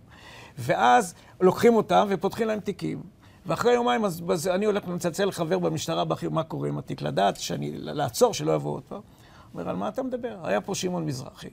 ואז 0.58 1.14
לוקחים 1.40 1.74
אותם 1.74 2.06
ופותחים 2.10 2.46
להם 2.46 2.60
תיקים. 2.60 3.02
ואחרי 3.46 3.72
יומיים 3.72 4.04
אז, 4.04 4.22
אז 4.32 4.48
אני 4.48 4.66
הולך 4.66 4.88
ומצלצל 4.88 5.24
לחבר 5.24 5.58
במשטרה 5.58 6.04
בכיר, 6.04 6.30
מה 6.30 6.42
קורה 6.42 6.68
עם 6.68 6.78
התיק, 6.78 7.02
לדעת, 7.02 7.36
שאני, 7.36 7.72
לעצור, 7.74 8.34
שלא 8.34 8.52
יבואו 8.52 8.74
עוד 8.74 8.82
פעם. 8.88 9.00
אומר, 9.54 9.68
על 9.68 9.76
מה 9.76 9.88
אתה 9.88 10.02
מדבר? 10.02 10.36
היה 10.44 10.60
פה 10.60 10.74
שמעון 10.74 11.06
מזרחי, 11.06 11.48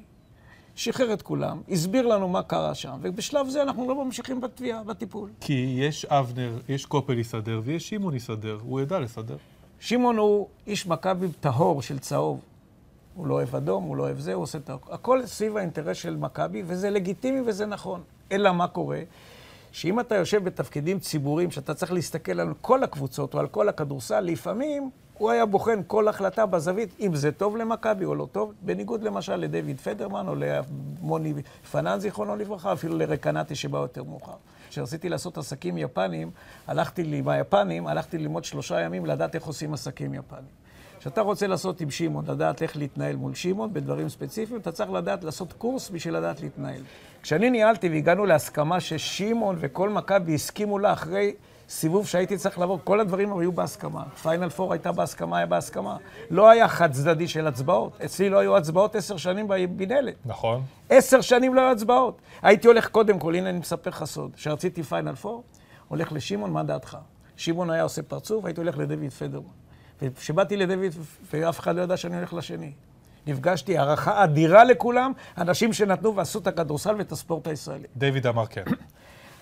שחרר 0.76 1.14
את 1.14 1.22
כולם, 1.22 1.62
הסביר 1.70 2.08
לנו 2.08 2.28
מה 2.28 2.44
קרה 2.44 2.76
שם, 2.76 2.98
ובשלב 3.02 3.50
זה 3.50 3.62
אנחנו 3.62 3.90
לא 3.90 4.06
ממשיכים 4.06 4.42
בתביעה, 4.42 4.84
בטיפול. 4.84 5.30
כי 5.40 5.76
יש 5.80 6.06
אבנר, 6.06 6.60
יש 6.70 6.86
קופל 6.86 7.20
יסדר 7.20 7.62
ויש 7.64 7.90
שמעון 7.90 8.16
יסדר, 8.16 8.58
הוא 8.64 8.82
ידע 8.82 9.00
לסדר. 9.00 9.38
שמעון 9.80 10.18
הוא 10.18 10.48
איש 10.68 10.88
מכבי 10.88 11.28
טהור 11.40 11.82
של 11.82 12.00
צהוב. 12.00 12.40
הוא 13.16 13.28
לא 13.28 13.34
אוהב 13.34 13.56
אדום, 13.56 13.84
הוא 13.84 13.96
לא 13.96 14.04
אוהב 14.04 14.20
זה, 14.20 14.34
הוא 14.34 14.44
עושה 14.44 14.58
את. 14.58 14.70
הכל 14.70 15.26
סביב 15.26 15.58
האינטרס 15.58 15.98
של 15.98 16.16
מכבי, 16.16 16.64
וזה 16.66 16.90
לגיטימי 16.90 17.42
וזה 17.46 17.66
נכון. 17.66 18.02
אלא 18.32 18.52
מה 18.52 18.68
קורה? 18.68 19.00
שאם 19.72 20.00
אתה 20.00 20.16
יושב 20.16 20.44
בתפקידים 20.44 21.00
ציבוריים, 21.00 21.52
שאתה 21.52 21.74
צריך 21.74 21.94
להסתכל 21.94 22.40
על 22.40 22.54
כל 22.62 22.84
הקבוצות 22.84 23.34
או 23.34 23.40
על 23.40 23.48
כל 23.48 23.70
הכדורסל, 23.70 24.20
לפעמים 24.20 24.90
הוא 25.18 25.32
היה 25.32 25.46
בוחן 25.46 25.82
כל 25.88 26.08
החלטה 26.08 26.46
בזווית, 26.46 26.90
אם 27.00 27.16
זה 27.16 27.32
טוב 27.32 27.58
למכבי 27.58 28.06
או 28.06 28.16
לא 28.16 28.28
טוב, 28.32 28.54
בניגוד 28.62 29.04
למשל 29.04 29.36
לדויד 29.36 29.80
פדרמן 29.80 30.28
או 30.28 30.36
למוני 30.36 31.34
פנן, 31.72 32.00
זיכרונו 32.00 32.36
לברכה, 32.36 32.74
אפילו 32.74 32.98
לרקנטי 32.98 33.56
שבא 33.56 33.78
יותר 33.78 34.04
מאוחר. 34.04 34.36
כשרציתי 34.70 35.10
לעשות 35.10 35.38
עסקים 35.38 35.78
יפנים, 35.78 36.32
הלכתי 36.68 37.04
עם 37.14 37.30
היפנים, 37.30 37.88
הלכתי 37.88 38.18
ללמוד 38.18 38.44
שלושה 38.44 38.82
ימים 38.82 39.06
לדעת 39.06 39.36
איך 39.36 39.44
עושים 39.46 39.74
עסקים 39.74 40.14
יפנים. 40.14 40.64
כשאתה 41.00 41.22
רוצה 41.22 41.48
לעשות 41.48 41.82
עם 41.82 41.92
שמעון, 41.92 42.26
לדעת 42.28 42.62
איך 42.62 42.78
להתנהל 42.78 43.16
מול 43.16 43.36
שמעון 43.36 43.74
בדברים 43.74 44.10
ספציפיים, 44.10 44.60
אתה 44.60 44.72
צריך 44.72 44.92
לדעת 44.92 45.24
לעשות 45.24 45.54
קורס 45.54 45.90
בשביל 45.90 46.18
לדעת 46.18 46.42
להתנהל. 46.42 46.82
כשאני 47.24 47.50
ניהלתי 47.50 47.90
והגענו 47.90 48.26
להסכמה 48.26 48.80
ששמעון 48.80 49.56
וכל 49.60 49.90
מכבי 49.90 50.36
הסכימו 50.36 50.80
לה 50.80 50.94
אחרי 50.94 51.34
סיבוב 51.74 52.08
שהייתי 52.08 52.38
צריך 52.38 52.60
לעבור, 52.60 52.80
כל 52.84 53.00
הדברים 53.00 53.38
היו 53.38 53.52
בהסכמה. 53.52 54.04
פיינל 54.22 54.50
פור 54.50 54.74
הייתה 54.74 54.92
בהסכמה, 54.92 55.38
היה 55.38 55.46
בהסכמה. 55.46 55.98
לא 56.30 56.50
היה 56.50 56.68
חד 56.68 56.92
צדדי 56.92 57.28
של 57.28 57.48
הצבעות. 57.48 58.02
אצלי 58.06 58.30
לא 58.30 58.40
היו 58.40 58.58
הצבעות 58.58 58.96
עשר 58.96 59.18
שנים 59.18 59.48
במנהלת. 59.48 60.16
נכון. 60.26 60.62
עשר 60.90 61.22
שנים 61.22 61.54
לא 61.54 61.62
היו 61.62 61.72
הצבעות. 61.72 62.22
הייתי 62.42 62.68
הולך 62.68 62.90
קודם 62.90 63.20
כל, 63.20 63.36
הנה 63.36 63.50
אני 63.50 63.60
מספר 63.60 63.90
לך 63.90 64.04
סוד. 64.06 64.36
כשרציתי 64.36 64.84
פיינל 64.84 65.16
פור, 65.16 65.44
הולך 65.88 66.12
לשמעון, 66.12 66.52
מה 66.52 66.64
דעתך? 66.64 66.98
שמעון 67.36 67.70
היה 67.70 67.84
עושה 67.84 68.02
פרצוף, 68.02 68.46
הייתי 68.46 68.62
הולך 68.62 68.78
לדויד 68.78 69.12
פדרמן. 69.12 69.48
וכשבאתי 70.02 70.58
לדויד, 70.58 70.94
ואף 71.34 71.60
אחד 71.60 71.76
לא 71.76 71.82
ידע 71.82 71.98
שאני 71.98 72.16
הולך 72.16 72.34
לשני. 72.34 72.72
נפגשתי, 73.28 73.78
הערכה 73.78 74.24
אדירה 74.24 74.64
לכולם, 74.64 75.12
אנשים 75.38 75.74
שנתנו 75.74 76.16
ועשו 76.16 76.40
את 76.40 76.48
הכדורסל 76.48 76.96
ואת 76.98 77.12
הספורט 77.12 77.48
הישראלי. 77.48 77.88
דיוויד 77.98 78.28
אמר 78.28 78.46
כן. 78.46 78.64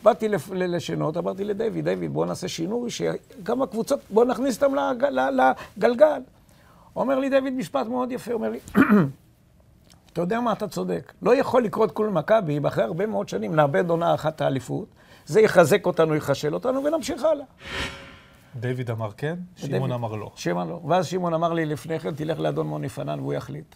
באתי 0.04 0.30
לשנות, 0.50 1.18
אמרתי 1.18 1.44
לדיוויד, 1.44 1.86
דיוויד, 1.86 2.14
בוא 2.14 2.26
נעשה 2.26 2.48
שינוי, 2.48 2.90
שגם 2.90 3.62
הקבוצות, 3.62 4.00
בוא 4.10 4.26
נכניס 4.26 4.64
אותם 4.64 4.76
לגלגל. 5.78 6.22
אומר 6.96 7.20
לי 7.20 7.30
דיוויד 7.30 7.54
משפט 7.54 7.88
מאוד 7.88 8.12
יפה, 8.12 8.34
אומר 8.34 8.50
לי, 8.50 8.60
אתה 10.14 10.22
יודע 10.22 10.40
מה, 10.40 10.52
אתה 10.54 10.68
צודק. 10.68 11.14
לא 11.22 11.36
יכול 11.36 11.64
לקרות 11.64 11.92
כול 11.92 12.10
מכבי, 12.10 12.60
אחרי 12.68 12.84
הרבה 12.84 13.06
מאוד 13.06 13.30
שנים 13.30 13.56
נאבד 13.56 13.90
עונה 13.90 14.14
אחת 14.14 14.36
את 14.36 14.42
האליפות, 14.42 14.88
זה 15.26 15.42
יחזק 15.42 15.86
אותנו, 15.86 16.16
יחשל 16.16 16.54
אותנו, 16.54 16.84
ונמשיך 16.84 17.24
הלאה. 17.24 17.46
דיוויד 18.56 18.92
אמר 18.92 19.12
כן, 19.18 19.36
שמעון. 19.56 19.92
אמר 19.92 20.16
לא. 20.16 20.32
שמעון 20.36 20.70
לא. 20.70 20.82
ואז 20.88 21.08
שמעון 21.08 21.34
אמר 21.34 21.54
לי 21.54 21.66
לפני 21.66 22.00
כן, 22.00 22.16
תלך 22.16 22.40
לאדון 22.40 22.68
מוני 22.68 22.90
פנן 22.90 23.20
והוא 23.20 23.34
יחליט. 23.34 23.76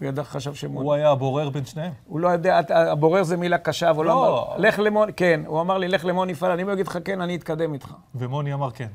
הוא 0.00 0.08
ידע, 0.08 0.22
חשב 0.22 0.54
שמוני. 0.54 0.86
הוא 0.86 0.94
היה 0.94 1.10
הבורר 1.10 1.50
בין 1.50 1.64
שניהם. 1.64 1.92
הוא 2.06 2.20
לא 2.20 2.28
יודע, 2.28 2.60
הבורר 2.68 3.22
זה 3.22 3.36
מילה 3.36 3.58
קשה, 3.58 3.90
אבל 3.90 4.04
הוא 4.04 4.14
לא. 4.14 4.48
אמר, 4.48 4.58
לך 4.58 4.78
למוני, 4.78 5.12
כן, 5.12 5.40
הוא 5.46 5.60
אמר 5.60 5.78
לי, 5.78 5.88
לך 5.88 6.04
למוני 6.04 6.34
פנן, 6.34 6.60
אם 6.60 6.66
הוא 6.66 6.72
יגיד 6.72 6.86
לך 6.86 6.98
כן, 7.04 7.20
אני 7.20 7.36
אתקדם 7.36 7.74
איתך. 7.74 7.94
ומוני 8.14 8.54
אמר 8.54 8.70
כן. 8.70 8.88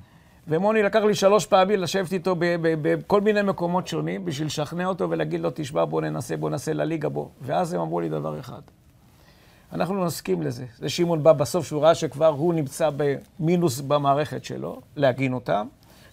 ומוני 0.47 0.83
לקח 0.83 0.99
לי 0.99 1.15
שלוש 1.15 1.45
פעמים 1.45 1.79
לשבת 1.79 2.13
איתו 2.13 2.35
בכל 2.39 3.21
מיני 3.21 3.41
מקומות 3.41 3.87
שונים 3.87 4.25
בשביל 4.25 4.47
לשכנע 4.47 4.85
אותו 4.85 5.09
ולהגיד 5.09 5.39
לו, 5.39 5.49
תשמע, 5.53 5.85
בוא 5.85 6.01
ננסה, 6.01 6.37
בוא 6.37 6.49
ננסה 6.49 6.73
לליגה, 6.73 7.09
בוא. 7.09 7.27
ואז 7.41 7.73
הם 7.73 7.81
אמרו 7.81 7.99
לי 7.99 8.09
דבר 8.09 8.39
אחד, 8.39 8.61
אנחנו 9.73 10.05
נסכים 10.05 10.41
לזה. 10.41 10.65
זה 10.77 10.89
שמעון 10.89 11.23
בא 11.23 11.33
בסוף, 11.33 11.65
שהוא 11.65 11.81
ראה 11.81 11.95
שכבר 11.95 12.27
הוא 12.27 12.53
נמצא 12.53 12.89
במינוס 12.97 13.81
במערכת 13.81 14.45
שלו, 14.45 14.81
להגין 14.95 15.33
אותם, 15.33 15.67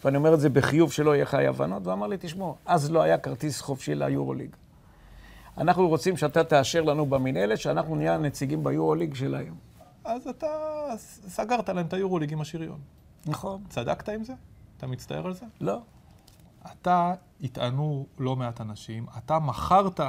ואני 0.05 0.17
אומר 0.17 0.35
את 0.35 0.41
זה 0.41 0.49
בחיוב 0.49 0.93
שלא 0.93 1.15
יהיה 1.15 1.23
לך 1.23 1.35
אי 1.35 1.47
הבנות, 1.47 1.87
ואמר 1.87 2.07
לי, 2.07 2.17
תשמעו, 2.21 2.57
אז 2.67 2.91
לא 2.91 3.03
היה 3.03 3.19
כרטיס 3.19 3.61
חופשי 3.61 3.95
ליורוליג. 3.95 4.57
אנחנו 5.59 5.89
רוצים 5.89 6.17
שאתה 6.17 6.45
תאשר 6.45 6.83
לנו 6.83 7.07
במינהלת, 7.07 7.59
שאנחנו 7.59 7.97
נהיה 7.97 8.15
הנציגים 8.15 8.65
ביורוליג 8.65 9.15
שלהם. 9.15 9.55
אז 10.05 10.27
אתה 10.27 10.47
סגרת 11.29 11.69
להם 11.69 11.87
את 11.87 11.93
היורוליג 11.93 12.33
עם 12.33 12.41
השריון. 12.41 12.81
נכון. 13.27 13.63
צדקת 13.69 14.09
עם 14.09 14.25
זה? 14.25 14.33
אתה 14.77 14.87
מצטער 14.87 15.27
על 15.27 15.35
זה? 15.35 15.47
לא. 15.61 15.79
אתה, 16.73 17.15
יטענו 17.41 18.07
לא 18.19 18.37
מעט 18.37 18.61
אנשים, 18.61 19.07
אתה 19.19 19.39
מכרת 19.39 20.01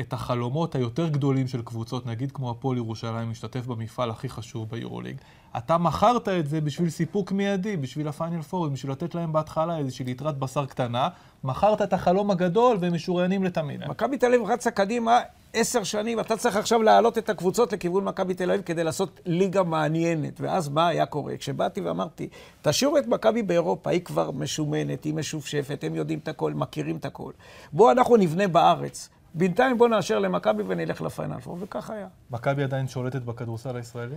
את 0.00 0.12
החלומות 0.12 0.74
היותר 0.74 1.08
גדולים 1.08 1.48
של 1.48 1.62
קבוצות, 1.62 2.06
נגיד 2.06 2.32
כמו 2.32 2.50
הפועל 2.50 2.76
ירושלים, 2.76 3.30
משתתף 3.30 3.66
במפעל 3.66 4.10
הכי 4.10 4.28
חשוב 4.28 4.68
ביורוליג. 4.70 5.16
אתה 5.56 5.78
מכרת 5.78 6.28
את 6.28 6.48
זה 6.48 6.60
בשביל 6.60 6.90
סיפוק 6.90 7.32
מיידי, 7.32 7.76
בשביל 7.76 8.08
הפיינל 8.08 8.42
פור, 8.42 8.68
בשביל 8.68 8.92
לתת 8.92 9.14
להם 9.14 9.32
בהתחלה 9.32 9.78
איזושהי 9.78 10.04
ליטרת 10.04 10.38
בשר 10.38 10.66
קטנה. 10.66 11.08
מכרת 11.44 11.82
את 11.82 11.92
החלום 11.92 12.30
הגדול 12.30 12.76
והם 12.80 12.94
משוריינים 12.94 13.44
לתמיד. 13.44 13.88
מכבי 13.88 14.18
תל 14.18 14.26
אביב 14.26 14.42
רצה 14.42 14.70
קדימה 14.70 15.20
עשר 15.52 15.82
שנים, 15.82 16.20
אתה 16.20 16.36
צריך 16.36 16.56
עכשיו 16.56 16.82
להעלות 16.82 17.18
את 17.18 17.30
הקבוצות 17.30 17.72
לכיוון 17.72 18.04
מכבי 18.04 18.34
תל 18.34 18.50
אביב 18.50 18.62
כדי 18.62 18.84
לעשות 18.84 19.20
ליגה 19.26 19.62
מעניינת. 19.62 20.40
ואז 20.40 20.68
מה 20.68 20.88
היה 20.88 21.06
קורה? 21.06 21.36
כשבאתי 21.36 21.80
ואמרתי, 21.80 22.28
תשאירו 22.62 22.98
את 22.98 23.06
מכבי 23.06 23.42
באירופה, 23.42 23.90
היא 23.90 24.00
כבר 24.00 24.30
משומנת, 24.30 25.04
היא 25.04 25.14
משופשפת, 25.14 25.84
הם 25.84 25.94
יודעים 25.94 26.18
את 26.18 26.28
הכל, 26.28 26.52
מכירים 26.54 26.96
את 26.96 27.04
הכל. 27.04 27.32
בואו 27.72 27.90
אנחנו 27.90 28.16
נבנה 28.16 28.48
בארץ. 28.48 29.08
בינתיים 29.38 29.78
בואו 29.78 29.90
נאשר 29.90 30.18
למכבי 30.18 30.62
ונלך 30.66 31.02
לפיינל 31.02 31.40
פור, 31.40 31.56
וכך 31.60 31.90
היה. 31.90 32.08
מכבי 32.30 32.62
עדיין 32.62 32.88
שולטת 32.88 33.22
בכדורסל 33.22 33.76
הישראלי? 33.76 34.16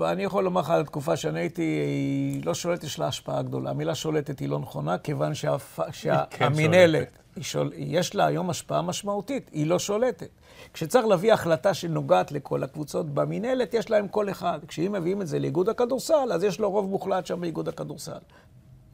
אני 0.00 0.22
יכול 0.24 0.44
לומר 0.44 0.60
לך, 0.60 0.70
על 0.70 0.80
התקופה 0.80 1.16
שאני 1.16 1.40
הייתי, 1.40 1.62
היא 1.62 2.44
לא 2.44 2.54
שולטת, 2.54 2.84
יש 2.84 2.98
לה 2.98 3.06
השפעה 3.06 3.42
גדולה. 3.42 3.70
המילה 3.70 3.94
שולטת 3.94 4.38
היא 4.38 4.48
לא 4.48 4.58
נכונה, 4.58 4.98
כיוון. 4.98 5.32
כן 5.34 5.48
שהמינהלת, 5.92 7.18
היא 7.36 7.44
שול... 7.44 7.72
יש 7.76 8.14
לה 8.14 8.26
היום 8.26 8.50
השפעה 8.50 8.82
משמעותית, 8.82 9.50
היא 9.52 9.66
לא 9.66 9.78
שולטת. 9.78 10.28
כשצריך 10.72 11.06
להביא 11.06 11.32
החלטה 11.32 11.74
שנוגעת 11.74 12.32
לכל 12.32 12.62
הקבוצות 12.62 13.14
במינהלת, 13.14 13.74
יש 13.74 13.90
להם 13.90 14.08
כל 14.08 14.30
אחד. 14.30 14.58
כשאם 14.68 14.92
מביאים 14.92 15.22
את 15.22 15.26
זה 15.26 15.38
לאיגוד 15.38 15.68
הכדורסל, 15.68 16.32
אז 16.32 16.44
יש 16.44 16.60
לו 16.60 16.70
רוב 16.70 16.90
מוחלט 16.90 17.26
שם 17.26 17.40
באיגוד 17.40 17.68
הכדורסל. 17.68 18.18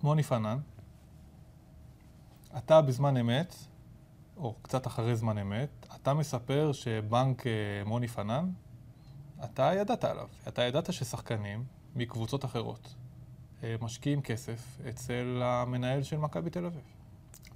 מוני 0.02 0.22
פנן, 0.22 0.58
אתה 2.58 2.80
בזמן 2.80 3.16
אמת, 3.16 3.54
או 4.38 4.54
קצת 4.62 4.86
אחרי 4.86 5.16
זמן 5.16 5.38
אמת, 5.38 5.86
אתה 5.96 6.14
מספר 6.14 6.72
שבנק 6.72 7.46
אה, 7.46 7.52
מוני 7.86 8.08
פנן, 8.08 8.50
אתה 9.44 9.70
ידעת 9.74 10.04
עליו. 10.04 10.28
אתה 10.48 10.62
ידעת 10.62 10.92
ששחקנים 10.92 11.64
מקבוצות 11.96 12.44
אחרות 12.44 12.94
אה, 13.62 13.76
משקיעים 13.80 14.22
כסף 14.22 14.78
אצל 14.88 15.40
המנהל 15.44 16.02
של 16.02 16.16
מכבי 16.16 16.50
תל 16.50 16.66
אביב. 16.66 16.82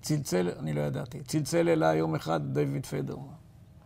צלצל, 0.03 0.51
אני 0.59 0.73
לא 0.73 0.81
ידעתי, 0.81 1.21
צלצל 1.21 1.69
אליי 1.69 1.99
יום 1.99 2.15
אחד 2.15 2.55
דיוויד 2.55 2.87
פדרמן. 2.87 3.35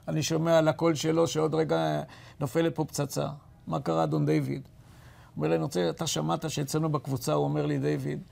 אני 0.09 0.23
שומע 0.23 0.59
על 0.59 0.69
הקול 0.69 0.95
שלו 0.95 1.26
שעוד 1.29 1.55
רגע 1.55 2.03
נופלת 2.41 2.75
פה 2.75 2.85
פצצה. 2.85 3.29
מה 3.67 3.81
קרה, 3.81 4.05
אדון 4.05 4.26
דיוויד? 4.26 4.69
אומר 5.37 5.49
לי, 5.49 5.55
אני 5.55 5.62
רוצה, 5.62 5.91
אתה 5.91 6.07
שמעת 6.07 6.50
שאצלנו 6.50 6.88
בקבוצה, 6.88 7.33
הוא 7.33 7.45
אומר 7.45 7.67
לי, 7.67 7.79
דיוויד, 7.79 8.23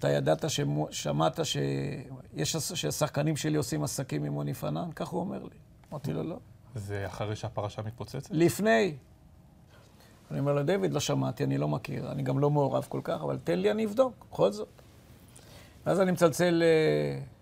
אתה 0.00 0.10
ידעת, 0.10 0.50
שמו, 0.50 0.86
שמעת 0.90 1.40
שיש, 1.44 2.56
שהשחקנים 2.56 3.36
שלי 3.36 3.56
עושים 3.56 3.84
עסקים 3.84 4.24
עם 4.24 4.32
מוני 4.32 4.54
פנן? 4.54 4.90
כך 4.96 5.08
הוא 5.08 5.20
אומר 5.20 5.42
לי. 5.42 5.56
אמרתי 5.90 6.12
לו, 6.12 6.22
לא. 6.22 6.36
זה 6.74 7.06
אחרי 7.06 7.36
שהפרשה 7.36 7.82
מתפוצצת? 7.82 8.30
לפני. 8.30 8.94
אני 10.30 10.38
אומר 10.38 10.52
לו, 10.52 10.62
דיוויד, 10.62 10.92
לא 10.92 11.00
שמעתי, 11.00 11.44
אני 11.44 11.58
לא 11.58 11.68
מכיר, 11.68 12.12
אני 12.12 12.22
גם 12.22 12.38
לא 12.38 12.50
מעורב 12.50 12.86
כל 12.88 13.00
כך, 13.04 13.20
אבל 13.22 13.38
תן 13.44 13.58
לי, 13.58 13.70
אני 13.70 13.84
אבדוק, 13.84 14.26
בכל 14.30 14.52
זאת. 14.52 14.68
ואז 15.86 16.00
אני 16.00 16.12
מצלצל 16.12 16.62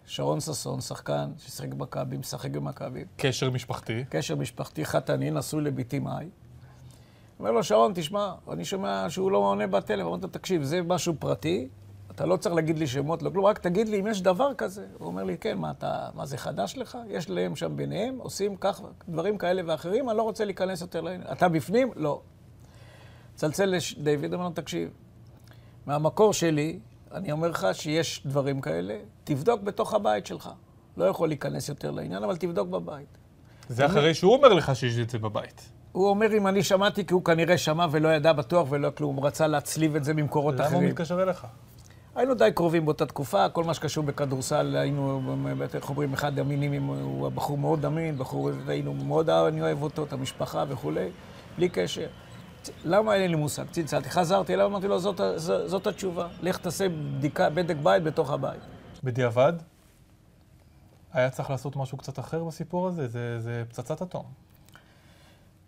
לשרון 0.06 0.40
ששון, 0.40 0.80
שחקן 0.80 1.30
ששיחק 1.38 1.68
במכבי, 1.68 2.16
משחק 2.16 2.50
במכבי. 2.50 3.04
קשר 3.16 3.50
משפחתי. 3.50 4.04
קשר 4.08 4.36
משפחתי, 4.36 4.84
חתני, 4.84 5.30
נשוי 5.30 5.64
לביתי 5.64 5.98
מאי. 5.98 6.28
אומר 7.38 7.50
לו, 7.50 7.64
שרון, 7.64 7.92
תשמע, 7.94 8.34
אני 8.52 8.64
שומע 8.64 9.06
שהוא 9.08 9.30
לא 9.30 9.38
עונה 9.38 9.66
בטלפון. 9.66 10.06
אמרתי 10.06 10.22
לו, 10.22 10.28
תקשיב, 10.28 10.62
זה 10.62 10.82
משהו 10.82 11.14
פרטי, 11.18 11.68
אתה 12.18 12.26
לא 12.26 12.36
צריך 12.36 12.54
להגיד 12.54 12.78
לי 12.78 12.86
שמות, 12.86 13.22
לא 13.22 13.30
כלום, 13.30 13.44
רק 13.44 13.58
תגיד 13.58 13.88
לי 13.88 14.00
אם 14.00 14.06
יש 14.06 14.22
דבר 14.22 14.54
כזה. 14.54 14.86
הוא 14.98 15.06
אומר 15.06 15.24
לי, 15.24 15.38
כן, 15.38 15.58
מה, 15.58 15.70
אתה, 15.70 16.08
מה 16.14 16.26
זה 16.26 16.36
חדש 16.36 16.76
לך? 16.76 16.98
יש 17.08 17.30
להם 17.30 17.56
שם 17.56 17.76
ביניהם, 17.76 18.18
עושים 18.18 18.56
כך, 18.56 18.80
דברים 19.08 19.38
כאלה 19.38 19.62
ואחרים, 19.66 20.10
אני 20.10 20.18
לא 20.18 20.22
רוצה 20.22 20.44
להיכנס 20.44 20.80
יותר 20.80 21.00
לעניין. 21.00 21.32
אתה 21.32 21.48
בפנים? 21.48 21.90
לא. 21.96 22.20
צלצל 23.34 23.74
לדיוויד, 23.98 24.34
אומר 24.34 24.44
לו, 24.44 24.50
תקשיב, 24.50 24.90
מהמקור 25.86 26.32
שלי, 26.32 26.78
אני 27.12 27.32
אומר 27.32 27.48
לך 27.48 27.66
שיש 27.72 28.26
דברים 28.26 28.60
כאלה, 28.60 28.98
תבדוק 29.24 29.62
בתוך 29.62 29.94
הבית 29.94 30.26
שלך. 30.26 30.50
לא 30.96 31.04
יכול 31.04 31.28
להיכנס 31.28 31.68
יותר 31.68 31.90
לעניין, 31.90 32.24
אבל 32.24 32.36
תבדוק 32.36 32.68
בבית. 32.68 33.18
זה 33.68 33.86
אחרי 33.86 34.14
שהוא 34.14 34.34
אומר 34.34 34.52
לך 34.52 34.76
שיש 34.76 34.98
את 34.98 35.10
זה 35.10 35.18
בבית. 35.18 35.70
הוא 35.92 36.08
אומר 36.08 36.36
אם 36.36 36.46
אני 36.46 36.62
שמעתי, 36.62 37.06
כי 37.06 37.14
הוא 37.14 37.24
כנראה 37.24 37.58
שמע 37.58 37.86
ולא 37.90 38.08
ידע 38.08 38.32
בטוח 38.32 38.66
ולא 38.70 38.90
כלום, 38.90 39.16
הוא 39.16 39.26
רצה 39.26 39.46
להצליב 39.46 39.96
את 39.96 40.04
זה 40.04 40.14
ממקורות 40.14 40.54
למה 40.54 40.64
הוא 40.64 40.72
אחרים. 40.72 40.88
מתקשר 40.88 41.22
אליך? 41.22 41.46
היינו 42.18 42.34
די 42.34 42.50
קרובים 42.54 42.84
באותה 42.84 43.06
תקופה, 43.06 43.48
כל 43.48 43.64
מה 43.64 43.74
שקשור 43.74 44.04
בכדורסל, 44.04 44.76
היינו, 44.76 45.20
איך 45.74 45.88
אומרים, 45.90 46.12
אחד 46.12 46.38
המינים, 46.38 46.82
הוא 46.86 47.26
הבחור 47.26 47.58
מאוד 47.58 47.84
אמין, 47.84 48.18
בחור, 48.18 48.50
היינו 48.68 48.94
מאוד, 48.94 49.30
אני 49.30 49.62
אוהב 49.62 49.82
אותו, 49.82 50.04
את 50.04 50.12
המשפחה 50.12 50.64
וכולי, 50.68 51.10
בלי 51.56 51.68
קשר. 51.68 52.06
למה 52.84 53.14
אין 53.14 53.30
לי 53.30 53.36
מושג? 53.36 53.64
צלצלתי, 53.70 54.10
חזרתי 54.10 54.54
אליו, 54.54 54.66
אמרתי 54.66 54.88
לו, 54.88 54.98
זאת, 54.98 55.20
ה- 55.20 55.38
ז- 55.38 55.66
זאת 55.66 55.86
התשובה, 55.86 56.28
לך 56.42 56.58
תעשה 56.58 56.86
בדיקה, 56.88 57.50
בדק 57.50 57.76
בית 57.82 58.02
בתוך 58.02 58.30
הבית. 58.30 58.60
בדיעבד, 59.04 59.52
היה 61.12 61.30
צריך 61.30 61.50
לעשות 61.50 61.76
משהו 61.76 61.98
קצת 61.98 62.18
אחר 62.18 62.44
בסיפור 62.44 62.88
הזה? 62.88 63.08
זה, 63.08 63.40
זה 63.40 63.62
פצצת 63.68 64.02
אטום. 64.02 64.47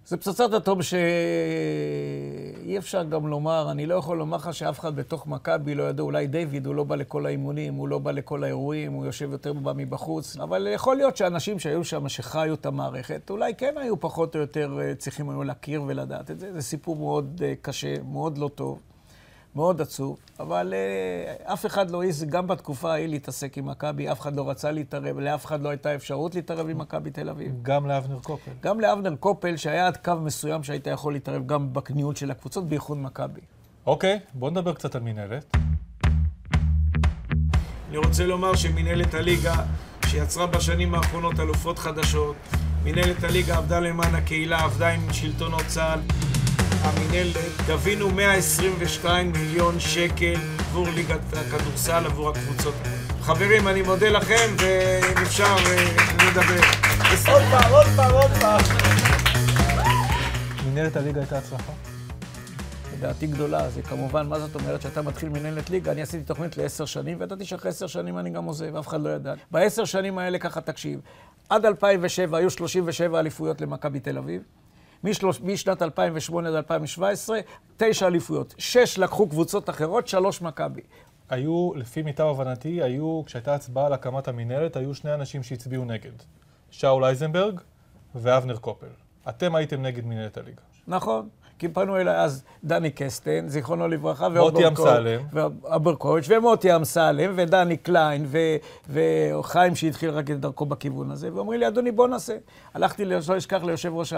זה 0.06 0.16
פצצת 0.16 0.54
אטום 0.54 0.82
שאי 0.82 2.78
אפשר 2.78 3.02
גם 3.02 3.26
לומר, 3.26 3.70
אני 3.70 3.86
לא 3.86 3.94
יכול 3.94 4.18
לומר 4.18 4.36
לך 4.36 4.54
שאף 4.54 4.80
אחד 4.80 4.96
בתוך 4.96 5.26
מכבי 5.26 5.74
לא 5.74 5.82
ידע, 5.82 6.02
אולי 6.02 6.26
דיוויד, 6.26 6.66
הוא 6.66 6.74
לא 6.74 6.84
בא 6.84 6.96
לכל 6.96 7.26
האימונים, 7.26 7.74
הוא 7.74 7.88
לא 7.88 7.98
בא 7.98 8.10
לכל 8.10 8.44
האירועים, 8.44 8.92
הוא 8.92 9.06
יושב 9.06 9.32
יותר 9.32 9.52
בא 9.52 9.72
מבחוץ, 9.76 10.36
אבל 10.36 10.68
יכול 10.74 10.96
להיות 10.96 11.16
שאנשים 11.16 11.58
שהיו 11.58 11.84
שם, 11.84 12.08
שחיו 12.08 12.54
את 12.54 12.66
המערכת, 12.66 13.30
אולי 13.30 13.54
כן 13.54 13.74
היו 13.76 14.00
פחות 14.00 14.34
או 14.34 14.40
יותר 14.40 14.78
אה, 14.80 14.94
צריכים 14.94 15.30
היו 15.30 15.42
להכיר 15.42 15.82
ולדעת 15.86 16.30
את 16.30 16.40
זה. 16.40 16.52
זה 16.52 16.62
סיפור 16.62 16.96
מאוד 16.96 17.42
אה, 17.44 17.54
קשה, 17.62 17.94
מאוד 18.02 18.38
לא 18.38 18.50
טוב, 18.54 18.78
מאוד 19.56 19.80
עצוב, 19.80 20.18
אבל 20.40 20.74
אה, 20.76 21.52
אף 21.52 21.66
אחד 21.66 21.90
לא 21.90 22.02
העז, 22.02 22.24
גם 22.28 22.46
בתקופה 22.46 22.92
ההיא 22.92 23.08
להתעסק 23.08 23.58
עם 23.58 23.66
מכבי, 23.66 24.12
אף 24.12 24.20
אחד 24.20 24.36
לא 24.36 24.50
רצה 24.50 24.70
להתערב, 24.70 25.18
לאף 25.18 25.46
אחד 25.46 25.62
לא 25.62 25.68
הייתה 25.68 25.94
אפשרות 25.94 26.34
להתערב 26.34 26.68
עם 26.68 26.78
מכבי 26.78 27.10
תל 27.10 27.28
אביב. 27.28 27.52
גם 27.62 27.86
לאבנר 27.86 28.18
קופל. 28.18 28.50
גם 28.62 28.80
לאבנר 28.80 29.16
קופל, 29.16 29.56
שהיה 29.56 29.86
עד 29.86 29.96
קו 29.96 30.16
מסוים 30.16 30.62
שהיית 30.62 30.86
יכול 30.86 31.12
להתערב 31.12 31.46
גם 31.46 31.72
בקניעות 31.72 32.16
של 32.16 32.30
הקבוצות, 32.30 32.68
בייחוד 32.68 32.98
מכבי. 32.98 33.40
אוקיי, 33.86 34.18
בוא 34.34 34.50
נדבר 34.50 34.74
קצת 34.74 34.94
על 34.94 35.02
מינהלת. 35.02 35.56
אני 37.88 37.98
רוצה 37.98 38.26
לומר 38.26 38.54
שמנהלת 38.54 39.14
הליגה, 39.14 39.54
שיצרה 40.06 40.46
בשנים 40.46 40.94
האחרונות 40.94 41.40
אלופות 41.40 41.78
חדשות, 41.78 42.36
מנהלת 42.84 43.24
הליגה 43.24 43.56
עבדה 43.56 43.80
למען 43.80 44.14
הקהילה, 44.14 44.64
עבדה 44.64 44.88
עם 44.88 45.12
שלטונות 45.12 45.62
צה"ל. 45.66 46.00
המנהלת, 46.82 47.36
גבינו 47.68 48.10
122 48.10 49.32
מיליון 49.32 49.80
שקל 49.80 50.34
עבור 50.58 50.86
ליגת 50.94 51.20
הכדורסל, 51.32 52.06
עבור 52.06 52.28
הקבוצות. 52.28 52.74
חברים, 53.20 53.68
אני 53.68 53.82
מודה 53.82 54.08
לכם, 54.08 54.54
ואם 54.58 55.22
אפשר 55.22 55.44
אה, 55.44 55.84
לדבר. 56.30 56.60
עוד 57.32 57.42
פעם, 57.50 57.72
עוד 57.72 57.86
פעם, 57.96 58.12
עוד 58.12 58.30
פעם. 58.40 58.60
מינהלת 60.64 60.96
הליגה 60.96 61.20
הייתה 61.20 61.38
הצלחה? 61.38 61.72
לדעתי 62.98 63.26
גדולה, 63.26 63.70
זה 63.70 63.82
כמובן, 63.82 64.26
מה 64.26 64.40
זאת 64.40 64.54
אומרת 64.54 64.82
שאתה 64.82 65.02
מתחיל 65.02 65.28
מנהלת 65.28 65.70
ליגה? 65.70 65.92
אני 65.92 66.02
עשיתי 66.02 66.24
תוכנית 66.24 66.56
לעשר 66.56 66.84
שנים, 66.84 67.20
וידעתי 67.20 67.44
שאחרי 67.44 67.70
עשר 67.70 67.86
שנים 67.86 68.18
אני 68.18 68.30
גם 68.30 68.44
עוזב, 68.44 68.76
אף 68.76 68.88
אחד 68.88 69.00
לא 69.00 69.08
ידע. 69.10 69.34
בעשר 69.50 69.84
שנים 69.84 70.18
האלה, 70.18 70.38
ככה 70.38 70.60
תקשיב, 70.60 71.00
עד 71.48 71.66
2007 71.66 72.38
היו 72.38 72.50
37 72.50 73.20
אליפויות 73.20 73.60
למכבי 73.60 74.00
תל 74.00 74.18
אביב. 74.18 74.42
משלוש, 75.04 75.40
משנת 75.40 75.82
2008 75.82 76.48
עד 76.48 76.54
2017, 76.54 77.40
תשע 77.76 78.06
אליפויות. 78.06 78.54
שש 78.58 78.98
לקחו 78.98 79.28
קבוצות 79.28 79.70
אחרות, 79.70 80.08
שלוש 80.08 80.42
מכבי. 80.42 80.80
היו, 81.30 81.70
לפי 81.74 82.02
מיטב 82.02 82.24
הבנתי, 82.24 82.82
היו, 82.82 83.22
כשהייתה 83.26 83.54
הצבעה 83.54 83.86
על 83.86 83.92
הקמת 83.92 84.28
המינהלת, 84.28 84.76
היו 84.76 84.94
שני 84.94 85.14
אנשים 85.14 85.42
שהצביעו 85.42 85.84
נגד. 85.84 86.12
שאול 86.70 87.04
אייזנברג 87.04 87.60
ואבנר 88.14 88.56
קופל. 88.56 88.86
אתם 89.28 89.54
הייתם 89.54 89.82
נגד 89.82 90.04
מינהלת 90.04 90.36
הליגה. 90.36 90.62
נכון, 90.86 91.28
כי 91.60 91.68
פנו 91.68 91.96
אליי 91.96 92.16
אז 92.16 92.44
דני 92.64 92.90
קסטן, 92.90 93.48
זיכרונו 93.48 93.88
לברכה, 93.88 94.28
מוטי 94.28 94.66
אמסלם. 94.68 95.20
ואברקוביץ', 95.32 96.26
ומוטי 96.28 96.76
אמסלם, 96.76 97.32
ודני 97.36 97.76
קליין, 97.76 98.24
ו- 98.26 98.56
וחיים 98.90 99.74
שהתחיל 99.76 100.10
רק 100.10 100.30
את 100.30 100.40
דרכו 100.40 100.66
בכיוון 100.66 101.10
הזה, 101.10 101.34
ואומרים 101.34 101.60
לי, 101.60 101.68
אדוני, 101.68 101.90
בוא 101.90 102.08
נעשה. 102.08 102.36
הלכתי, 102.74 103.04
לא 103.04 103.18
אשכח 103.36 103.62
ליושב 103.62 103.92
ראש 103.94 104.12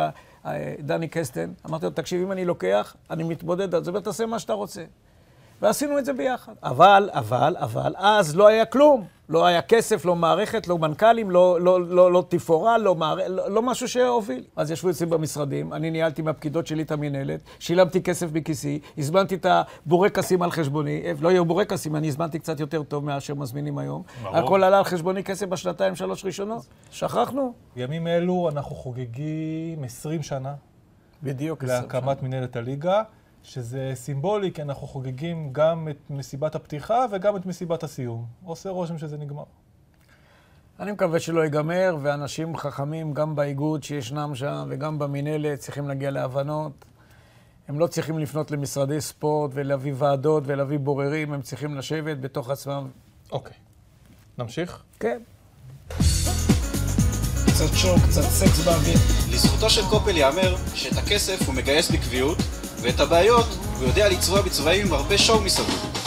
דני 0.81 1.09
קסטן, 1.09 1.53
אמרתי 1.67 1.85
לו, 1.85 1.91
תקשיב, 1.91 2.23
אם 2.23 2.33
אני 2.33 2.45
לוקח, 2.45 2.97
אני 3.11 3.25
מתמודד, 3.25 3.75
אז 3.75 3.91
תעשה 4.05 4.27
מה 4.27 4.39
שאתה 4.39 4.53
רוצה. 4.53 4.85
ועשינו 5.62 5.99
את 5.99 6.04
זה 6.04 6.12
ביחד. 6.12 6.52
אבל, 6.62 7.11
אבל, 7.12 7.57
אבל, 7.59 7.95
אז 7.97 8.37
לא 8.37 8.47
היה 8.47 8.64
כלום. 8.64 9.04
לא 9.28 9.47
היה 9.47 9.62
כסף, 9.62 10.04
לא 10.04 10.16
מערכת, 10.16 10.69
לא 10.69 10.78
מנכ"לים, 10.78 11.31
לא, 11.31 11.61
לא, 11.61 11.87
לא, 11.87 12.12
לא 12.12 12.25
תפאורה, 12.28 12.78
לא, 12.78 12.95
מער... 12.95 13.28
לא, 13.28 13.50
לא 13.50 13.62
משהו 13.62 13.88
שהוביל. 13.88 14.45
אז 14.57 14.71
ישבו 14.71 14.90
אצלי 14.90 15.07
במשרדים, 15.07 15.73
אני 15.73 15.90
ניהלתי 15.90 16.23
מהפקידות 16.23 16.66
שלי 16.66 16.83
את 16.83 16.90
המינהלת, 16.90 17.40
שילמתי 17.59 18.02
כסף 18.02 18.33
מכיסי, 18.33 18.81
הזמנתי 18.99 19.35
את 19.35 19.47
הבורקסים 19.47 20.42
על 20.42 20.50
חשבוני, 20.50 21.02
אה, 21.04 21.12
לא 21.21 21.28
יהיו 21.28 21.45
בורקסים, 21.45 21.97
אני 21.97 22.09
הזמנתי 22.09 22.38
קצת 22.38 22.61
יותר 22.61 22.83
טוב 22.83 23.04
מאשר 23.04 23.35
מזמינים 23.35 23.78
היום. 23.78 24.02
ברור. 24.23 24.37
הכל 24.37 24.64
עלה 24.64 24.78
על 24.78 24.85
חשבוני 24.85 25.25
כסף 25.25 25.47
בשנתיים, 25.47 25.95
שלוש 25.95 26.25
ראשונות. 26.25 26.66
שכחנו? 26.90 27.52
ימים 27.76 28.07
אלו 28.07 28.49
אנחנו 28.52 28.76
חוגגים 28.76 29.85
20 29.85 30.23
שנה 30.23 30.54
בדיוק. 31.23 31.64
להקמת 31.64 32.23
מנהלת 32.23 32.57
הליגה, 32.57 33.02
שזה 33.45 33.93
סימבולי, 33.95 34.53
כי 34.53 34.63
אנחנו 34.63 34.87
חוגגים 34.87 35.49
גם 35.53 35.89
את 35.89 36.11
מסיבת 36.11 36.55
הפתיחה 36.55 37.05
וגם 37.11 37.37
את 37.37 37.47
מסיבת 37.47 37.83
הסיום. 37.83 38.27
עושה 38.45 38.71
רושם 38.71 38.99
שזה 38.99 39.19
נגמר. 39.19 39.45
אני 40.81 40.93
מקווה 40.93 41.21
שלא 41.21 41.41
ייגמר, 41.41 41.97
ואנשים 42.03 42.57
חכמים 42.57 43.15
גם 43.15 43.35
באיגוד 43.35 43.83
שישנם 43.83 44.35
שם 44.35 44.67
וגם 44.69 44.99
במינהלת 44.99 45.59
צריכים 45.59 45.89
להגיע 45.89 46.11
להבנות. 46.11 46.85
הם 47.69 47.79
לא 47.79 47.87
צריכים 47.87 48.19
לפנות 48.19 48.51
למשרדי 48.51 49.01
ספורט 49.01 49.51
ולהביא 49.55 49.93
ועדות 49.97 50.43
ולהביא 50.47 50.79
בוררים, 50.79 51.33
הם 51.33 51.43
צריכים 51.43 51.75
לשבת 51.75 52.19
בתוך 52.19 52.51
עצמם. 52.51 52.89
אוקיי. 53.33 53.57
נמשיך? 54.39 54.83
כן. 55.01 55.19
קצת 57.47 57.75
שוק, 57.75 57.99
קצת 58.09 58.23
סקס 58.23 58.65
באוויר. 58.65 58.99
לזכותו 59.33 59.71
של 59.71 59.83
קופל 59.91 60.17
ייאמר 60.17 60.57
שאת 60.75 60.99
הכסף 60.99 61.47
הוא 61.47 61.55
מגייס 61.55 61.91
בקביעות, 61.91 62.39
ואת 62.83 63.01
הבעיות 63.01 63.47
הוא 63.79 63.87
יודע 63.87 64.09
לצבוע 64.09 64.43
בצבעים 64.43 64.87
עם 64.87 64.93
הרבה 64.93 65.19
שואו 65.19 65.41
מסביב. 65.41 66.03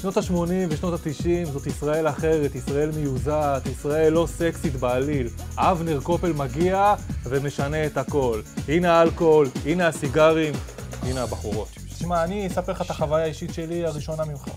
שנות 0.00 0.16
ה-80 0.16 0.52
ושנות 0.70 1.00
ה-90 1.06 1.50
זאת 1.52 1.66
ישראל 1.66 2.08
אחרת, 2.08 2.54
ישראל 2.54 2.90
מיוזעת, 2.90 3.66
ישראל 3.66 4.12
לא 4.12 4.26
סקסית 4.26 4.76
בעליל. 4.76 5.28
אבנר 5.56 6.00
קופל 6.02 6.32
מגיע 6.32 6.94
ומשנה 7.24 7.86
את 7.86 7.96
הכל. 7.96 8.40
הנה 8.68 8.92
האלכוהול, 8.92 9.48
הנה 9.64 9.88
הסיגרים, 9.88 10.54
הנה 11.02 11.22
הבחורות. 11.22 11.68
תשמע, 11.94 12.24
אני 12.24 12.46
אספר 12.46 12.72
לך 12.72 12.82
את 12.82 12.90
החוויה 12.90 13.24
האישית 13.24 13.54
שלי 13.54 13.86
הראשונה 13.86 14.24
ממך. 14.24 14.48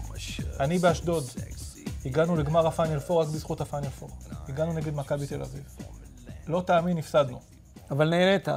אני 0.60 0.80
באשדוד. 0.80 1.24
הגענו 2.06 2.36
לגמר 2.36 2.68
הפיינל 2.68 3.00
פור 3.00 3.22
רק 3.22 3.28
בזכות 3.28 3.62
הפיינל 3.62 3.90
פור. 3.90 4.10
הגענו 4.48 4.74
נגד 4.74 4.96
מכבי 4.96 5.28
תל 5.28 5.42
אביב. 5.42 5.89
לא 6.50 6.62
תאמין, 6.66 6.98
הפסדנו. 6.98 7.40
אבל 7.92 8.10
נהנית. 8.10 8.48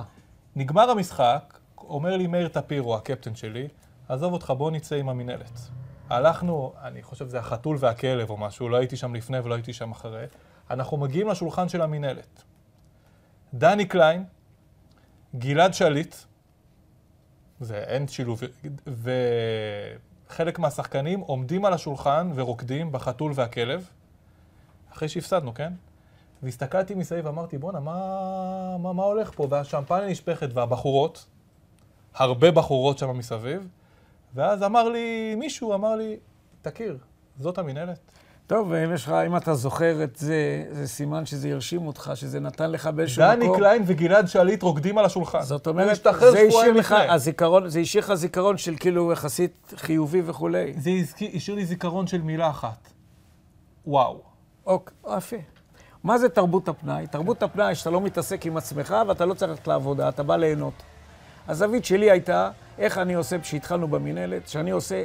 נגמר 0.57 0.91
המשחק, 0.91 1.59
אומר 1.79 2.17
לי 2.17 2.27
מאיר 2.27 2.49
טפירו, 2.49 2.97
הקפטן 2.97 3.35
שלי, 3.35 3.69
עזוב 4.09 4.33
אותך, 4.33 4.53
בוא 4.57 4.71
נצא 4.71 4.97
עם 4.97 5.09
המינהלת. 5.09 5.61
הלכנו, 6.11 6.73
אני 6.83 7.03
חושב 7.03 7.29
שזה 7.29 7.39
החתול 7.39 7.77
והכלב 7.81 8.31
או 8.31 8.37
משהו, 8.37 8.69
לא 8.69 8.77
הייתי 8.77 8.97
שם 8.97 9.15
לפני 9.15 9.39
ולא 9.41 9.55
הייתי 9.55 9.73
שם 9.73 9.91
אחרי. 9.91 10.27
אנחנו 10.71 10.97
מגיעים 10.97 11.29
לשולחן 11.29 11.69
של 11.69 11.83
המינהלת. 11.83 12.43
דני 13.55 13.85
קליין, 13.85 14.25
גלעד 15.37 15.75
שליט, 15.75 16.15
זה 17.61 17.79
אין 17.79 18.09
שילוב, 18.09 18.41
וחלק 20.29 20.59
מהשחקנים 20.59 21.21
עומדים 21.21 21.65
על 21.65 21.73
השולחן 21.73 22.31
ורוקדים 22.35 22.93
בחתול 22.93 23.33
והכלב, 23.35 23.91
אחרי 24.93 25.09
שהפסדנו, 25.09 25.55
כן? 25.55 25.73
והסתכלתי 26.43 26.95
מסביב 26.95 27.27
ואמרתי, 27.27 27.59
בואנה, 27.59 27.81
מה, 27.81 28.77
מה, 28.79 28.93
מה 28.93 29.03
הולך 29.03 29.31
פה? 29.37 29.47
והשמפניה 29.51 30.09
נשפכת 30.09 30.49
והבחורות, 30.55 31.27
הרבה 32.15 32.51
בחורות 32.51 32.99
שם 32.99 33.19
מסביב, 33.19 33.69
ואז 34.35 34.63
אמר 34.63 34.89
לי, 34.89 35.35
מישהו 35.35 35.75
אמר 35.75 35.97
לי, 35.97 36.17
תכיר, 36.63 36.99
זאת 37.39 37.59
המינהלת. 37.59 37.99
טוב, 38.47 38.69
ואם 38.71 38.95
יש 38.95 39.05
לך, 39.05 39.11
אם 39.27 39.37
אתה 39.37 39.55
זוכר 39.55 40.05
את 40.05 40.17
זה, 40.17 40.65
זה 40.71 40.89
סימן 40.89 41.27
שזה 41.27 41.53
הרשים 41.53 41.87
אותך, 41.87 42.13
שזה 42.15 42.41
נתן 42.41 42.71
לך 42.71 42.87
באיזשהו 42.87 43.23
דני 43.23 43.45
מקום. 43.45 43.59
קליין 43.59 43.83
וגלעד 43.87 44.29
שליט 44.29 44.63
רוקדים 44.63 44.99
על 44.99 45.05
השולחן. 45.05 45.43
זאת 45.43 45.67
אומרת, 45.67 46.07
זה 46.21 46.41
השאיר 46.49 46.73
לך. 46.73 46.95
הזיכרון, 47.09 47.69
זה 47.69 47.81
השאיר 47.81 48.05
לך 48.05 48.15
זיכרון 48.15 48.57
של 48.57 48.75
כאילו 48.81 49.13
יחסית 49.13 49.73
חיובי 49.77 50.23
וכולי. 50.25 50.73
זה 50.77 50.91
השאיר 51.35 51.57
לי 51.57 51.67
זיכרון 51.67 52.07
של 52.07 52.23
מילה 52.23 52.51
אחת. 52.51 52.93
וואו. 53.87 54.21
אוקיי, 54.67 54.97
יפה. 55.17 55.37
מה 56.05 56.19
זה 56.19 56.29
תרבות 56.29 56.69
הפנאי? 56.69 57.07
תרבות 57.07 57.43
הפנאי 57.43 57.75
שאתה 57.75 57.91
לא 57.91 58.01
מתעסק 58.01 58.47
עם 58.47 58.57
עצמך 58.57 58.95
ואתה 59.09 59.27
לא 59.27 59.35
צריך 59.35 59.51
ללכת 59.51 59.67
לעבודה, 59.67 60.09
אתה 60.09 60.23
בא 60.23 60.37
ליהנות. 60.37 60.73
הזווית 61.49 61.85
שלי 61.85 62.11
הייתה, 62.11 62.51
איך 62.79 62.99
אני 62.99 63.15
עושה, 63.15 63.39
כשהתחלנו 63.39 63.89
במינהלת, 63.89 64.49
שאני 64.49 64.71
עושה, 64.71 65.05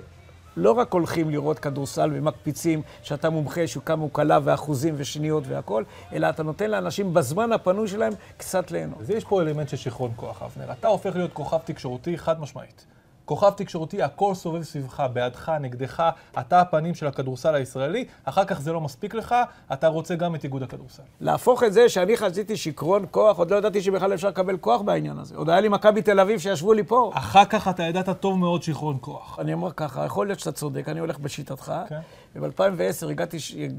לא 0.58 0.72
רק 0.72 0.94
הולכים 0.94 1.30
לראות 1.30 1.60
כדורסל 1.60 2.10
ומקפיצים, 2.14 2.82
שאתה 3.04 3.30
מומחה, 3.30 3.68
שכמה 3.68 4.02
הוא 4.02 4.10
קלה 4.14 4.40
ואחוזים 4.44 4.94
ושניות 4.98 5.44
והכול, 5.48 5.86
אלא 6.14 6.30
אתה 6.30 6.44
נותן 6.44 6.70
לאנשים 6.70 7.14
בזמן 7.14 7.52
הפנוי 7.52 7.88
שלהם 7.88 8.14
קצת 8.38 8.72
ליהנות. 8.72 9.02
אז 9.02 9.10
יש 9.10 9.26
פה 9.26 9.42
אלמנט 9.42 9.70
של 9.70 9.78
שיכרון 9.78 10.12
כוח, 10.16 10.42
אבנר. 10.42 10.72
אתה 10.72 10.88
הופך 10.88 11.16
להיות 11.16 11.34
כוכב 11.34 11.58
תקשורתי 11.66 12.18
חד 12.18 12.42
משמעית. 12.42 12.86
כוכב 13.28 13.50
תקשורתי, 13.50 14.04
הכל 14.04 14.36
סובב 14.36 14.64
סביבך, 14.64 15.04
בעדך, 15.14 15.52
נגדך, 15.62 16.10
אתה 16.40 16.62
הפנים 16.62 16.96
של 16.96 17.08
הכדורסל 17.08 17.56
הישראלי, 17.56 18.06
אחר 18.24 18.46
כך 18.46 18.62
זה 18.62 18.74
לא 18.74 18.82
מספיק 18.82 19.14
לך, 19.14 19.36
אתה 19.74 19.88
רוצה 19.88 20.16
גם 20.16 20.36
את 20.36 20.44
איגוד 20.44 20.64
הכדורסל. 20.64 21.04
להפוך 21.22 21.64
את 21.64 21.74
זה 21.74 21.90
שאני 21.90 22.18
חזיתי 22.18 22.58
שיכרון 22.58 23.06
כוח, 23.12 23.38
עוד 23.38 23.52
לא 23.52 23.56
ידעתי 23.56 23.82
שבכלל 23.82 24.14
אפשר 24.14 24.28
לקבל 24.28 24.58
כוח 24.58 24.82
בעניין 24.82 25.18
הזה. 25.18 25.36
עוד 25.36 25.50
היה 25.50 25.62
לי 25.62 25.70
מכבי 25.70 26.02
תל 26.02 26.20
אביב 26.20 26.40
שישבו 26.40 26.74
לי 26.74 26.84
פה. 26.84 27.12
אחר 27.14 27.46
כך 27.46 27.68
אתה 27.68 27.84
ידעת 27.84 28.10
טוב 28.10 28.38
מאוד 28.38 28.64
שיכרון 28.64 28.98
כוח. 29.02 29.40
אני 29.40 29.54
אומר 29.54 29.72
ככה, 29.72 30.06
יכול 30.06 30.28
להיות 30.28 30.40
שאתה 30.40 30.52
צודק, 30.52 30.90
אני 30.90 31.00
הולך 31.00 31.20
בשיטתך. 31.20 31.74
כן. 31.90 32.00
וב-2010 32.36 33.10
הגעתי, 33.10 33.38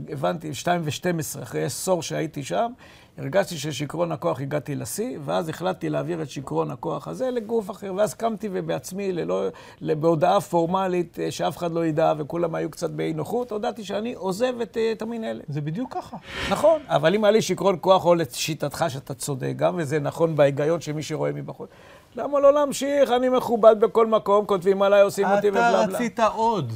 הבנתי, 0.08 0.54
2 0.54 0.82
ו-12, 0.84 1.42
אחרי 1.42 1.64
עשור 1.64 2.02
שהייתי 2.02 2.44
שם, 2.44 2.72
הרגשתי 3.18 3.58
ששיכרון 3.58 4.12
הכוח 4.12 4.40
הגעתי 4.40 4.74
לשיא, 4.74 5.18
ואז 5.24 5.48
החלטתי 5.48 5.88
להעביר 5.88 6.22
את 6.22 6.30
שיכרון 6.30 6.70
הכוח 6.70 7.08
הזה 7.08 7.30
לגוף 7.30 7.70
אחר. 7.70 7.94
ואז 7.96 8.14
קמתי 8.14 8.48
ובעצמי, 8.52 9.12
ללא, 9.12 9.44
בהודעה 9.80 10.40
פורמלית, 10.40 11.18
אה, 11.18 11.30
שאף 11.30 11.56
אחד 11.56 11.72
לא 11.72 11.86
ידע, 11.86 12.12
וכולם 12.18 12.54
היו 12.54 12.70
קצת 12.70 12.90
באי 12.90 13.12
נוחות, 13.12 13.52
הודעתי 13.52 13.84
שאני 13.84 14.14
עוזב 14.14 14.60
את, 14.60 14.76
אה, 14.76 14.92
את 14.92 15.02
המינהלת. 15.02 15.44
זה 15.48 15.60
בדיוק 15.60 15.94
ככה. 15.94 16.16
נכון, 16.50 16.80
אבל 16.86 17.14
אם 17.14 17.24
היה 17.24 17.30
לי 17.30 17.42
שיכרון 17.42 17.76
כוח, 17.80 18.04
או 18.04 18.14
לשיטתך 18.14 18.84
שאתה 18.88 19.14
צודק, 19.14 19.52
גם 19.56 19.74
וזה 19.78 20.00
נכון 20.00 20.36
בהיגיון 20.36 20.80
של 20.80 20.92
מי 20.92 21.02
שרואה 21.02 21.32
מבחוץ, 21.32 21.68
למה 22.16 22.40
לא 22.40 22.52
להמשיך? 22.54 23.10
אני 23.10 23.28
מכובד 23.28 23.76
בכל 23.80 24.06
מקום, 24.06 24.46
כותבים 24.46 24.82
עליי, 24.82 25.02
עושים 25.02 25.26
אותי 25.26 25.48
אתה 25.48 25.48
ובלה 25.48 25.86
בלה. 25.86 25.96
רצית 25.96 26.20
עוד. 26.20 26.72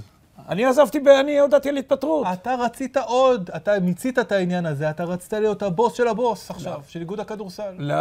אני 0.48 0.64
עזבתי, 0.64 1.00
ב- 1.00 1.09
אני 1.09 1.38
הודעתי 1.38 1.68
על 1.68 1.76
התפטרות. 1.76 2.26
אתה 2.33 2.55
רצית 2.55 2.96
עוד. 2.96 3.50
אתה 3.57 3.72
מיצית 3.81 4.18
את 4.18 4.33
העניין 4.33 4.66
הזה, 4.66 4.90
אתה 4.90 5.05
רצית 5.05 5.33
להיות 5.33 5.62
הבוס 5.62 5.94
של 5.94 6.09
הבוס 6.09 6.50
עכשיו, 6.50 6.81
של 6.88 7.00
איגוד 7.00 7.20
הכדורסל. 7.20 7.74
לא, 7.78 7.94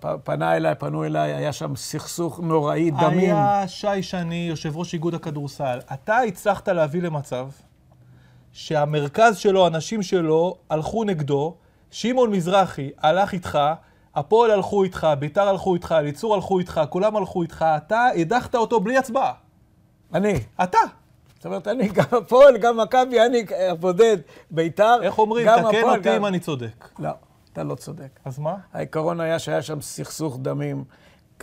פ- 0.00 0.06
פנה 0.24 0.56
אליי, 0.56 0.74
פנו 0.74 1.04
אליי, 1.04 1.32
היה 1.34 1.52
שם 1.52 1.76
סכסוך 1.76 2.40
נוראי, 2.40 2.90
דמים. 2.90 3.34
היה 3.36 3.68
שי 3.68 4.02
שני, 4.02 4.46
יושב 4.50 4.76
ראש 4.76 4.92
איגוד 4.94 5.14
הכדורסל. 5.14 5.78
אתה 5.92 6.18
הצלחת 6.18 6.68
להביא 6.68 7.02
למצב 7.02 7.48
שהמרכז 8.52 9.36
שלו, 9.36 9.66
הנשים 9.66 10.02
שלו, 10.02 10.56
הלכו 10.70 11.04
נגדו, 11.04 11.54
שמעון 11.90 12.30
מזרחי 12.30 12.90
הלך 13.02 13.32
איתך, 13.32 13.58
הפועל 14.14 14.50
הלכו 14.50 14.84
איתך, 14.84 15.06
ביתר 15.18 15.48
הלכו 15.48 15.74
איתך, 15.74 15.94
אליצור 15.98 16.34
הלכו 16.34 16.58
איתך, 16.58 16.80
כולם 16.90 17.16
הלכו 17.16 17.42
איתך, 17.42 17.64
אתה 17.76 18.06
הדחת 18.16 18.54
אותו 18.54 18.80
בלי 18.80 18.98
הצבעה. 18.98 19.32
אני. 20.14 20.34
אתה. 20.62 20.78
זאת 21.36 21.46
אומרת, 21.46 21.68
אני 21.68 21.88
גם 21.88 22.04
הפועל, 22.12 22.56
גם 22.58 22.76
מכבי, 22.80 23.20
אני 23.26 23.44
הבודד, 23.70 24.16
ביתר. 24.50 24.98
איך 25.02 25.18
אומרים? 25.18 25.46
תקן 25.46 25.64
אותי 25.64 26.00
גם- 26.02 26.14
אם 26.14 26.26
אני 26.26 26.38
צודק. 26.40 26.88
לא, 26.98 27.10
אתה 27.52 27.62
לא 27.64 27.74
צודק. 27.74 28.20
אז 28.24 28.38
מה? 28.38 28.54
העיקרון 28.72 29.20
היה 29.20 29.38
שהיה 29.38 29.62
שם 29.62 29.80
סכסוך 29.80 30.38
דמים. 30.42 30.84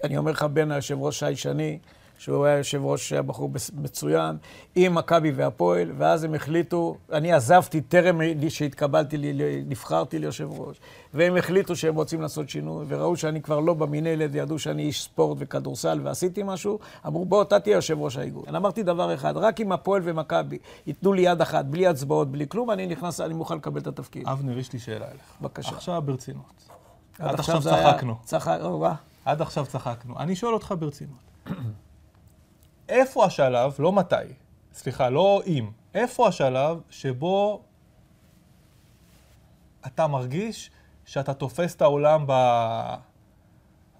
אני 0.03 0.17
אומר 0.17 0.32
לך, 0.32 0.45
בין 0.53 0.71
היושב 0.71 0.97
ראש 1.01 1.19
שי 1.19 1.36
שני, 1.36 1.79
שהוא 2.23 2.45
היה 2.45 2.57
יושב 2.57 2.81
ראש, 2.83 3.09
שהיה 3.09 3.21
בחור 3.21 3.51
מצוין, 3.73 4.38
עם 4.75 4.95
מכבי 4.95 5.31
והפועל, 5.31 5.91
ואז 5.97 6.23
הם 6.23 6.33
החליטו, 6.36 6.97
אני 7.12 7.33
עזבתי 7.33 7.81
טרם 7.81 8.19
שהתקבלתי, 8.49 9.17
נבחרתי 9.65 10.19
ליושב 10.19 10.49
ראש, 10.51 10.77
והם 11.13 11.38
החליטו 11.38 11.75
שהם 11.75 11.95
רוצים 11.95 12.21
לעשות 12.21 12.49
שינוי, 12.49 12.86
וראו 12.88 13.15
שאני 13.17 13.41
כבר 13.41 13.59
לא 13.59 13.73
במינהלת, 13.73 14.29
וידעו 14.33 14.59
שאני 14.59 14.83
איש 14.83 15.03
ספורט 15.03 15.38
וכדורסל, 15.41 15.99
ועשיתי 16.03 16.41
משהו, 16.45 16.79
אמרו, 17.07 17.25
בוא, 17.25 17.41
אתה 17.41 17.59
תהיה 17.59 17.75
יושב 17.75 17.97
ראש 18.01 18.17
האיגוד. 18.17 18.43
אני 18.47 18.57
אמרתי 18.57 18.83
דבר 18.83 19.13
אחד, 19.13 19.38
רק 19.38 19.62
אם 19.62 19.71
הפועל 19.71 20.01
ומכבי 20.05 20.57
ייתנו 20.88 21.13
לי 21.13 21.21
יד 21.21 21.41
אחת, 21.41 21.65
בלי 21.65 21.88
הצבעות, 21.88 22.31
בלי 22.31 22.45
כלום, 22.47 22.71
אני 22.71 22.88
נכנס, 22.88 23.21
אני 23.21 23.33
מוכן 23.33 23.55
לקבל 23.55 23.81
את 23.81 23.88
התפקיד. 23.88 24.27
אבנר, 24.27 24.57
יש 24.57 24.73
לי 24.73 24.79
שאלה 24.79 25.05
אליך. 25.05 25.21
בבקשה. 25.41 25.69
עכשיו 25.75 26.01
ברצינות. 26.05 26.45
עד 27.19 27.39
עכשיו 27.39 27.57
עכשיו 27.57 27.73
היה- 27.75 27.93
צחקנו. 27.93 28.15
צחק, 28.23 28.57
וואה. 28.62 28.95
עד 29.25 29.41
עכשיו 29.41 29.65
צחקנו. 29.65 30.19
אני 30.19 30.36
שואל 30.36 30.53
אותך 30.53 30.73
ברצינות. 30.79 31.17
איפה 32.93 33.25
השלב, 33.25 33.75
לא 33.79 33.91
מתי, 33.91 34.15
סליחה, 34.73 35.10
לא 35.10 35.41
אם, 35.47 35.69
איפה 35.93 36.27
השלב 36.27 36.82
שבו 36.89 37.62
אתה 39.86 40.08
מרגיש 40.08 40.71
שאתה 41.06 41.34
תופס 41.34 41.75
את 41.75 41.82
העולם 41.82 42.23
ב... 42.27 42.34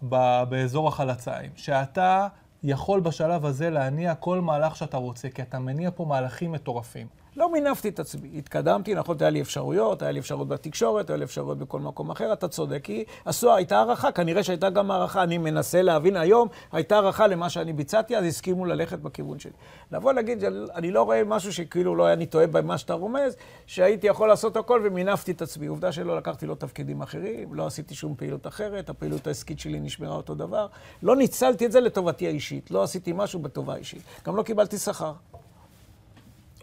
ב... 0.10 0.43
באזור 0.49 0.88
החלציים? 0.88 1.51
שאתה 1.56 2.27
יכול 2.63 2.99
בשלב 2.99 3.45
הזה 3.45 3.69
להניע 3.69 4.15
כל 4.15 4.41
מהלך 4.41 4.75
שאתה 4.75 4.97
רוצה, 4.97 5.29
כי 5.29 5.41
אתה 5.41 5.60
מניע 5.60 5.89
פה 5.95 6.06
מהלכים 6.06 6.51
מטורפים. 6.51 7.08
לא 7.37 7.51
מינפתי 7.51 7.89
את 7.89 7.99
עצמי. 7.99 8.29
התקדמתי, 8.37 8.95
נכון, 8.95 9.17
היה 9.19 9.29
לי 9.29 9.41
אפשרויות, 9.41 10.01
היה 10.01 10.11
לי 10.11 10.19
אפשרות 10.19 10.47
בתקשורת, 10.47 11.09
היה 11.09 11.17
לי 11.17 11.23
אפשרויות 11.23 11.57
בכל 11.57 11.79
מקום 11.79 12.11
אחר, 12.11 12.33
אתה 12.33 12.47
צודק, 12.47 12.79
כי 12.83 13.03
עשו, 13.25 13.55
הייתה 13.55 13.77
הערכה, 13.77 14.11
כנראה 14.11 14.43
שהייתה 14.43 14.69
גם 14.69 14.91
הערכה, 14.91 15.23
אני 15.23 15.37
מנסה 15.37 15.81
להבין 15.81 16.17
היום, 16.17 16.47
הייתה 16.71 16.95
הערכה 16.95 17.27
למה 17.27 17.49
שאני 17.49 17.73
ביצעתי, 17.73 18.17
אז 18.17 18.25
הסכימו 18.25 18.65
ללכת 18.65 18.99
בכיוון 18.99 19.39
שלי. 19.39 19.51
לבוא 19.91 20.13
להגיד, 20.13 20.43
אני 20.75 20.91
לא 20.91 21.03
רואה 21.03 21.23
משהו 21.23 21.53
שכאילו 21.53 21.95
לא 21.95 22.13
אני 22.13 22.25
טועה 22.25 22.47
במה 22.47 22.77
שאתה 22.77 22.93
רומז, 22.93 23.35
שהייתי 23.65 24.07
יכול 24.07 24.27
לעשות 24.27 24.57
הכל 24.57 24.81
ומינפתי 24.83 25.31
את 25.31 25.41
עצמי. 25.41 25.67
עובדה 25.67 25.91
שלא 25.91 26.17
לקחתי 26.17 26.45
לו 26.45 26.55
תפקידים 26.55 27.01
אחרים, 27.01 27.53
לא 27.53 27.67
עשיתי 27.67 27.95
שום 27.95 28.15
פעילות 28.15 28.47
אחרת, 28.47 28.89
הפעילות 28.89 29.27
העסקית 29.27 29.59
שלי 29.59 29.79
נשמרה 29.79 30.15
אותו 30.15 30.35
דבר. 30.35 30.67
לא 31.03 31.15
ניצלתי 31.15 31.65
את 31.65 31.71
זה 31.71 31.79
לטובתי 31.79 32.27
האישית, 32.27 32.71
לא 32.71 32.83
עשיתי 32.83 33.11
משהו 33.15 33.39
בטובה 33.39 33.75
אישית. 33.75 34.01
גם 34.25 34.35
לא 34.35 34.43
קיבלתי 34.43 34.77
שכר. 34.77 35.13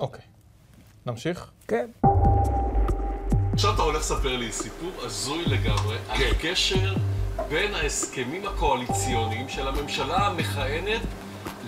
אוקיי. 0.00 0.29
נמשיך? 1.10 1.46
כן. 1.68 1.86
עכשיו 3.52 3.74
אתה 3.74 3.82
הולך 3.82 4.00
לספר 4.00 4.36
לי 4.36 4.52
סיפור 4.52 4.90
הזוי 4.98 5.44
לגמרי 5.44 5.96
על 6.08 6.20
הקשר 6.30 6.94
בין 7.48 7.74
ההסכמים 7.74 8.46
הקואליציוניים 8.46 9.48
של 9.48 9.68
הממשלה 9.68 10.26
המכהנת 10.26 11.00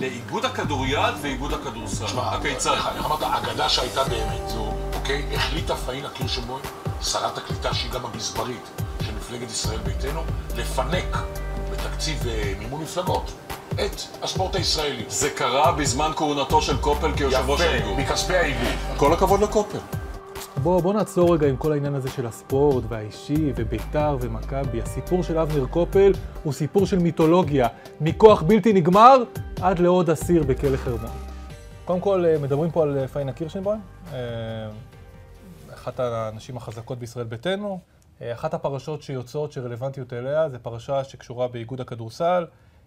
לאיגוד 0.01 0.45
הכדוריד 0.45 0.99
ואיגוד 1.23 1.53
הכדורסל. 1.53 2.07
תשמע, 2.07 2.23
הכיצד? 2.23 2.77
איך 2.97 3.05
אמרת, 3.07 3.23
האגדה 3.23 3.69
שהייתה 3.69 4.05
באמת, 4.05 4.49
זו, 4.49 4.75
אוקיי, 4.95 5.37
החליטה 5.37 5.77
פאינה 5.77 6.11
קירשנבוים, 6.11 6.65
שרת 7.03 7.39
הקליטה 7.39 7.75
שהיא 7.75 7.91
גם 7.91 8.07
הגזברית 8.07 8.71
של 9.03 9.15
מפלגת 9.15 9.51
ישראל 9.51 9.79
ביתנו, 9.79 10.23
לפנק 10.57 11.17
בתקציב 11.71 12.27
אה, 12.29 12.53
מימון 12.59 12.83
מפלגות 12.83 13.31
את 13.73 14.23
הספורט 14.23 14.55
הישראלי. 14.55 15.05
זה 15.09 15.31
קרה 15.31 15.73
בזמן 15.73 16.11
כהונתו 16.17 16.63
של 16.63 16.77
קופל 16.77 17.13
כיושב 17.17 17.45
ראש 17.49 17.61
האיגוד. 17.61 17.93
יפה, 17.93 18.03
מכספי 18.03 18.37
האיגוד. 18.37 18.73
כל 18.97 19.13
הכבוד 19.13 19.41
לקופל. 19.41 19.79
בוא, 20.63 20.81
בוא 20.83 20.95
נעצור 20.95 21.35
רגע 21.35 21.49
עם 21.49 21.57
כל 21.57 21.73
העניין 21.73 21.95
הזה 21.95 22.11
של 22.11 22.27
הספורט 22.27 22.85
והאישי 22.89 23.53
וביתר 23.57 24.17
ומכבי. 24.21 24.83
הסיפור 24.83 25.23
של 25.23 25.39
אבנר 25.39 25.67
קופל 25.67 26.13
הוא 26.43 26.53
סיפור 26.53 26.87
של 26.87 26.99
מיתולוגיה, 26.99 27.69
מכוח 28.01 28.43
בלתי 28.43 28.73
נגמר 28.73 29.17
עד 29.61 29.79
לעוד 29.79 30.11
אסיר 30.11 30.43
בכלא 30.43 30.77
חרמון. 30.77 31.11
קודם 31.85 32.01
כל, 32.01 32.25
אה, 32.25 32.39
מדברים 32.39 32.71
פה 32.71 32.83
על 32.83 32.99
אה, 32.99 33.09
פאינה 33.09 33.33
קירשנבוים, 33.33 33.81
אה, 34.13 34.19
אחת 35.75 36.01
הנשים 36.01 36.57
החזקות 36.57 36.99
בישראל 36.99 37.27
ביתנו. 37.27 37.79
אחת 38.23 38.55
הפרשות 38.55 39.03
שיוצאות 39.03 39.53
שרלוונטיות 39.53 40.13
אליה 40.13 40.49
זה 40.49 40.59
פרשה 40.59 41.05
שקשורה 41.05 41.49
באיגוד 41.49 41.81
הכדורסל. 41.81 42.45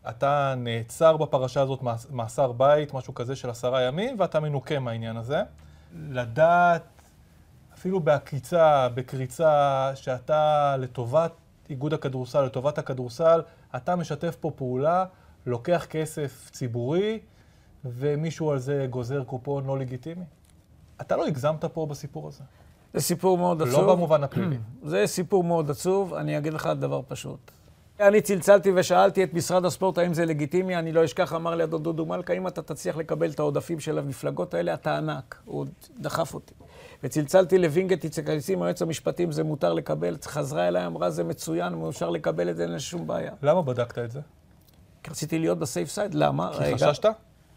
אתה 0.09 0.53
נעצר 0.57 1.17
בפרשה 1.17 1.61
הזאת 1.61 1.81
מאס- 1.83 2.07
מאסר 2.11 2.51
בית, 2.51 2.93
משהו 2.93 3.13
כזה 3.13 3.35
של 3.35 3.49
עשרה 3.49 3.81
ימים, 3.81 4.15
ואתה 4.19 4.39
מנוקה 4.39 4.79
מהעניין 4.79 5.17
הזה. 5.17 5.41
לדעת 6.09 6.83
אפילו 7.73 7.99
בעקיצה, 7.99 8.87
בקריצה, 8.93 9.91
שאתה 9.95 10.75
לטובת 10.79 11.31
איגוד 11.69 11.93
הכדורסל, 11.93 12.41
לטובת 12.41 12.77
הכדורסל, 12.77 13.41
אתה 13.75 13.95
משתף 13.95 14.35
פה 14.39 14.51
פעולה, 14.55 15.05
לוקח 15.45 15.85
כסף 15.89 16.49
ציבורי, 16.51 17.19
ומישהו 17.85 18.51
על 18.51 18.59
זה 18.59 18.87
גוזר 18.89 19.23
קופון 19.23 19.65
לא 19.65 19.79
לגיטימי. 19.79 20.25
אתה 21.01 21.15
לא 21.15 21.27
הגזמת 21.27 21.65
פה 21.65 21.85
בסיפור 21.85 22.27
הזה. 22.27 22.43
זה 22.93 23.01
סיפור 23.01 23.37
מאוד 23.37 23.61
עצוב. 23.61 23.73
לא 23.87 23.95
במובן 23.95 24.23
הפלילי. 24.23 24.57
זה 24.83 25.03
סיפור 25.07 25.43
מאוד 25.43 25.69
עצוב, 25.71 26.13
אני 26.13 26.37
אגיד 26.37 26.53
לך 26.53 26.69
דבר 26.79 27.01
פשוט. 27.07 27.51
אני 27.99 28.21
צלצלתי 28.21 28.71
ושאלתי 28.75 29.23
את 29.23 29.33
משרד 29.33 29.65
הספורט 29.65 29.97
האם 29.97 30.13
זה 30.13 30.25
לגיטימי, 30.25 30.75
אני 30.75 30.91
לא 30.91 31.05
אשכח, 31.05 31.33
אמר 31.33 31.55
לי 31.55 31.63
אדון 31.63 31.83
דודו 31.83 32.05
מלכה, 32.05 32.33
אם 32.33 32.47
אתה 32.47 32.61
תצליח 32.61 32.97
לקבל 32.97 33.29
את 33.29 33.39
העודפים 33.39 33.79
של 33.79 33.97
המפלגות 33.99 34.53
האלה, 34.53 34.73
אתה 34.73 34.97
ענק. 34.97 35.35
הוא 35.45 35.59
עוד 35.59 35.69
דחף 35.99 36.33
אותי. 36.33 36.53
וצלצלתי 37.03 37.57
לווינגייט 37.57 38.03
איציק 38.03 38.29
הניסים, 38.29 38.61
היועץ 38.61 38.81
המשפטי, 38.81 39.23
אם 39.23 39.31
זה 39.31 39.43
מותר 39.43 39.73
לקבל, 39.73 40.17
חזרה 40.23 40.67
אליי, 40.67 40.85
אמרה, 40.85 41.09
זה 41.09 41.23
מצוין, 41.23 41.73
אפשר 41.89 42.09
לקבל 42.09 42.49
את 42.49 42.55
זה, 42.55 42.63
אין 42.63 42.79
שום 42.79 43.07
בעיה. 43.07 43.31
למה 43.41 43.61
בדקת 43.61 43.97
את 43.97 44.11
זה? 44.11 44.19
כי 45.03 45.11
רציתי 45.11 45.39
להיות 45.39 45.59
בסייף 45.59 45.89
סייד, 45.89 46.13
למה? 46.13 46.51
כי 46.57 46.63
רגע. 46.63 46.89
חששת? 46.91 47.05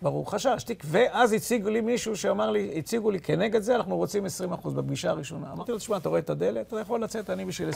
ברור, 0.02 0.30
חששתי. 0.30 0.74
ואז 0.84 1.32
הציגו 1.32 1.70
לי 1.70 1.80
מישהו 1.80 2.16
שאמר 2.16 2.50
לי, 2.50 2.78
הציגו 2.78 3.10
לי 3.10 3.20
כנגד 3.20 3.62
זה, 3.62 3.76
אנחנו 3.76 3.96
רוצים 3.96 4.24
20% 4.64 4.70
בפגישה 4.70 5.10
הראשונה. 5.10 5.52
אמרתי 5.52 5.72
לו, 5.72 5.78
תשמע, 5.78 5.96
אתה 5.96 6.08
רואה 6.08 6.20
את 6.20 6.30
הדלת, 6.30 6.66
אתה 6.66 6.80
יכול 6.80 7.02
לצאת, 7.02 7.30
אני 7.30 7.44
בשביל 7.44 7.68
20% 7.68 7.72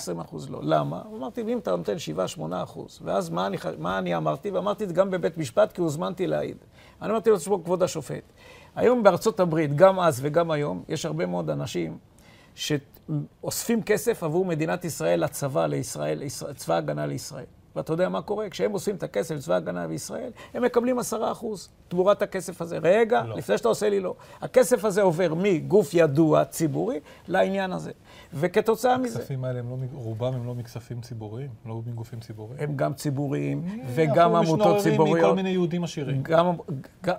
לא. 0.50 0.61
למה? 0.62 1.02
אמרתי, 1.16 1.40
אם 1.40 1.58
אתה 1.58 1.76
נותן 1.76 1.96
7-8%. 2.38 2.78
ואז 3.02 3.30
מה 3.30 3.46
אני, 3.46 3.56
מה 3.78 3.98
אני 3.98 4.16
אמרתי? 4.16 4.50
ואמרתי 4.50 4.85
את 4.85 4.88
זה 4.88 4.94
גם 4.94 5.11
בבית 5.11 5.38
משפט, 5.38 5.72
כי 5.72 5.80
הוזמנתי 5.80 6.26
להעיד. 6.26 6.56
אני 7.02 7.11
אמרתי 7.11 7.30
לו, 7.30 7.38
תשמע, 7.38 7.56
כבוד 7.64 7.82
השופט, 7.82 8.22
היום 8.76 9.02
בארצות 9.02 9.40
הברית, 9.40 9.76
גם 9.76 10.00
אז 10.00 10.18
וגם 10.22 10.50
היום, 10.50 10.82
יש 10.88 11.06
הרבה 11.06 11.26
מאוד 11.26 11.50
אנשים 11.50 11.98
שאוספים 12.54 13.82
כסף 13.82 14.22
עבור 14.22 14.44
מדינת 14.44 14.85
ישראל 14.85 15.24
לצבא, 15.24 15.66
לישראל, 15.66 16.22
צבא 16.56 16.74
ההגנה 16.74 17.06
לישראל. 17.06 17.44
ואתה 17.76 17.92
יודע 17.92 18.08
מה 18.08 18.22
קורה? 18.22 18.50
כשהם 18.50 18.72
עושים 18.72 18.96
את 18.96 19.02
הכסף 19.02 19.35
לצבא 19.35 19.54
ההגנה 19.54 19.88
בישראל, 19.88 20.30
הם 20.54 20.62
מקבלים 20.62 20.98
10% 20.98 21.02
תמורת 21.88 22.22
הכסף 22.22 22.62
הזה. 22.62 22.78
רגע, 22.82 23.22
לא. 23.24 23.37
לפני 23.37 23.58
שאתה 23.58 23.68
עושה 23.68 23.88
לי 23.88 24.00
לא. 24.00 24.14
הכסף 24.40 24.85
הזה 24.85 25.02
עובר 25.02 25.35
מגוף 25.37 25.90
ידוע, 25.94 26.44
ציבורי, 26.44 27.00
לעניין 27.28 27.72
הזה. 27.72 27.90
וכתוצאה 28.35 28.98
מזה, 28.98 29.18
הכספים 29.18 29.44
האלה, 29.44 29.58
הם 29.58 29.70
לא, 29.70 29.76
רובם 29.92 30.35
הם 30.35 30.46
לא 30.46 30.54
מכספים 30.54 31.00
ציבוריים, 31.00 31.48
לא 31.66 31.80
מגופים 31.87 32.20
ציבוריים. 32.20 32.56
הם 32.61 32.76
גם 32.76 32.94
ציבוריים, 32.94 33.64
אנחנו 33.64 33.85
וגם 33.94 34.35
עמותות 34.35 34.58
משנוררים 34.58 34.82
ציבוריות. 34.82 35.26
מכל 35.26 35.37
מיני 35.37 35.50
יהודים 35.50 35.85
עשירים. 35.85 36.22
גם... 36.22 36.56
גם 37.02 37.14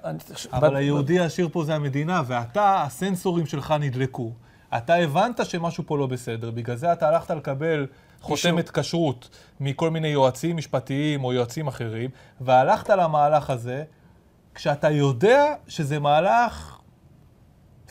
אבל 0.54 0.70
ב- 0.70 0.76
היהודי 0.76 1.20
העשיר 1.20 1.50
פה 1.52 1.64
זה 1.64 1.76
המדינה, 1.76 2.22
ואתה, 2.28 2.84
הסנסורים 2.84 3.46
שלך 3.46 3.74
נדלקו. 3.80 4.32
אתה 4.78 4.96
הבנת 4.96 5.46
שמשהו 5.46 5.84
פה 5.88 5.98
לא 5.98 6.08
בסדר, 6.08 6.52
בגלל 6.52 6.76
זה 6.76 6.94
אתה 6.94 7.10
הלכת 7.10 7.32
לקבל 7.32 7.88
חותמת 8.24 8.70
כשרות 8.70 9.30
מכל 9.60 9.90
מיני 9.90 10.08
יועצים 10.08 10.58
משפטיים 10.58 11.24
או 11.24 11.34
יועצים 11.34 11.68
אחרים, 11.68 12.10
והלכת 12.42 12.90
למהלך 12.90 13.50
הזה, 13.50 13.84
כשאתה 14.56 14.90
יודע 14.90 15.54
שזה 15.68 16.00
מהלך 16.00 16.80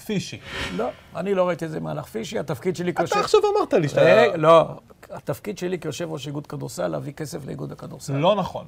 פישי. 0.05 0.40
לא, 0.77 0.88
אני 1.16 1.35
לא 1.35 1.49
ראיתי 1.49 1.64
איזה 1.64 1.81
מהלך 1.81 2.05
פישי, 2.05 2.38
התפקיד 2.38 2.77
שלי 2.77 2.90
אתה 2.90 3.03
כיושב... 3.03 3.16
עכשיו 3.16 3.40
אמרת 3.57 3.75
לי 3.75 3.88
שאתה... 3.88 4.01
רגע, 4.01 4.37
לא, 4.37 4.68
התפקיד 5.11 5.59
שלי 5.59 5.79
כיושב 5.79 6.12
ראש 6.12 6.27
איגוד 6.27 6.47
כדורסל, 6.47 6.88
להביא 6.88 7.12
כסף 7.12 7.47
לאיגוד 7.47 7.73
הכדורסל. 7.73 8.16
לא 8.16 8.37
נכון. 8.37 8.66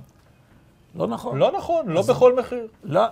לא 0.94 1.06
נכון. 1.06 1.38
לא 1.38 1.52
נכון, 1.52 1.88
לא 1.88 2.02
בכל 2.02 2.36
מחיר. 2.36 2.68
לא, 2.82 3.02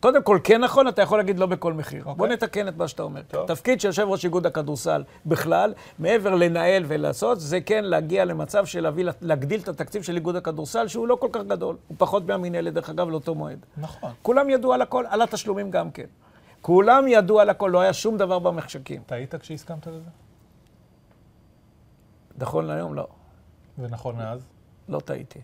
קודם 0.00 0.22
כל, 0.22 0.38
כן 0.44 0.60
נכון, 0.60 0.88
אתה 0.88 1.02
יכול 1.02 1.18
להגיד 1.18 1.38
לא 1.38 1.46
בכל 1.46 1.72
מחיר. 1.72 2.00
אוקיי. 2.00 2.14
בוא 2.14 2.26
נתקן 2.26 2.68
את 2.68 2.76
מה 2.76 2.88
שאתה 2.88 3.02
אומר. 3.02 3.22
טוב. 3.28 3.46
תפקיד 3.46 3.80
של 3.80 3.88
יושב 3.88 4.06
ראש 4.08 4.24
איגוד 4.24 4.46
הכדורסל 4.46 5.04
בכלל, 5.26 5.74
מעבר 5.98 6.34
לנהל 6.34 6.84
ולעשות, 6.88 7.40
זה 7.40 7.60
כן 7.60 7.84
להגיע 7.84 8.24
למצב 8.24 8.66
של 8.66 8.80
להביא, 8.80 9.04
להגדיל 9.20 9.60
את 9.60 9.68
התקציב 9.68 10.02
של 10.02 10.14
איגוד 10.16 10.36
הכדורסל, 10.36 10.88
שהוא 10.88 11.08
לא 11.08 11.14
כל 11.14 11.28
כך 11.32 11.40
גדול. 11.42 11.76
הוא 11.88 11.96
פחות 11.98 12.26
מהמינהלת, 12.26 12.74
דרך 12.74 12.90
אגב, 12.90 13.08
לאותו 13.08 13.34
מועד. 13.34 13.66
נכון. 13.76 14.10
כולם 14.22 14.50
ידעו 14.50 14.72
על 14.72 14.82
הכל, 14.82 15.04
על 15.08 15.22
התשלומים 15.22 15.70
גם 15.70 15.90
כן. 15.90 16.06
כולם 16.60 17.08
ידעו 17.08 17.40
על 17.40 17.50
הכל, 17.50 17.70
לא 17.72 17.80
היה 17.80 17.92
שום 17.92 18.16
דבר 18.16 18.38
במחשכים. 18.38 19.02
טעית 19.06 19.34
כשהסכמת 19.34 19.86
לזה? 19.86 20.10
נכון 22.38 22.66
להיום, 22.66 22.94
לא. 22.94 23.06
ונכון 23.78 24.16
מאז. 24.16 24.46
לא 24.88 25.00
טעיתי. 25.00 25.40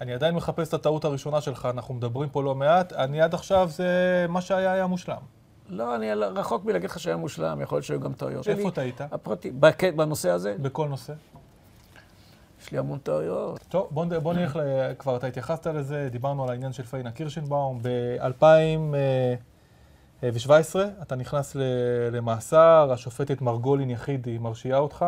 אני 0.00 0.12
עדיין 0.14 0.34
מחפש 0.34 0.68
את 0.68 0.74
הטעות 0.74 1.04
הראשונה 1.04 1.40
שלך, 1.40 1.68
אנחנו 1.74 1.94
מדברים 1.94 2.28
פה 2.28 2.42
לא 2.42 2.54
מעט. 2.54 2.92
אני 2.92 3.20
עד 3.20 3.34
עכשיו, 3.34 3.68
זה 3.72 3.86
מה 4.28 4.40
שהיה 4.40 4.72
היה 4.72 4.86
מושלם. 4.86 5.16
לא, 5.68 5.96
אני 5.96 6.14
רחוק 6.14 6.64
מלהגיד 6.64 6.90
לך 6.90 7.00
שהיה 7.00 7.16
מושלם, 7.16 7.60
יכול 7.60 7.76
להיות 7.76 7.84
שהיו 7.84 8.00
גם 8.00 8.12
טעויות. 8.12 8.48
איפה 8.48 8.70
טעית? 8.70 9.00
הפרטי, 9.00 9.50
בנושא 9.96 10.30
הזה, 10.30 10.56
בכל 10.62 10.88
נושא. 10.88 11.12
יש 12.62 12.72
לי 12.72 12.78
המון 12.78 12.98
טעויות. 12.98 13.60
טוב, 13.68 13.88
בוא, 13.90 14.04
נ- 14.04 14.18
בוא 14.18 14.34
נלך, 14.34 14.56
ל- 14.56 14.60
כבר 14.98 15.16
אתה 15.16 15.26
התייחסת 15.26 15.66
לזה, 15.66 16.08
דיברנו 16.12 16.44
על 16.44 16.50
העניין 16.50 16.72
של 16.72 16.82
פיינה 16.82 17.10
קירשנבאום. 17.12 17.78
ב-2017 17.82 20.24
אתה 21.02 21.16
נכנס 21.16 21.56
למאסר, 22.12 22.90
השופטת 22.92 23.40
מרגולין 23.40 23.90
יחידי 23.90 24.38
מרשיעה 24.38 24.78
אותך. 24.78 25.04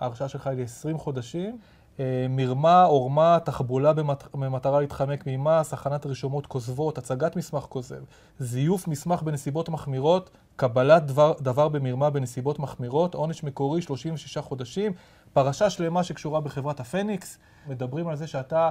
ההרשעה 0.00 0.28
שלך 0.28 0.46
היא 0.46 0.58
ל-20 0.58 0.98
חודשים. 0.98 1.58
אה, 2.00 2.26
מרמה, 2.28 2.82
עורמה, 2.82 3.38
תחבולה 3.44 3.92
במטרה 4.34 4.80
להתחמק 4.80 5.24
ממס, 5.26 5.72
הכנת 5.72 6.06
רשומות 6.06 6.46
כוזבות, 6.46 6.98
הצגת 6.98 7.36
מסמך 7.36 7.62
כוזב, 7.62 8.02
זיוף 8.38 8.88
מסמך 8.88 9.22
בנסיבות 9.22 9.68
מחמירות, 9.68 10.30
קבלת 10.56 11.06
דבר, 11.06 11.32
דבר 11.40 11.68
במרמה 11.68 12.10
בנסיבות 12.10 12.58
מחמירות, 12.58 13.14
עונש 13.14 13.44
מקורי 13.44 13.82
36 13.82 14.38
חודשים, 14.38 14.92
פרשה 15.32 15.70
שלמה 15.70 16.04
שקשורה 16.04 16.40
בחברת 16.40 16.80
הפניקס. 16.80 17.38
מדברים 17.66 18.08
על 18.08 18.16
זה 18.16 18.26
שאתה 18.26 18.70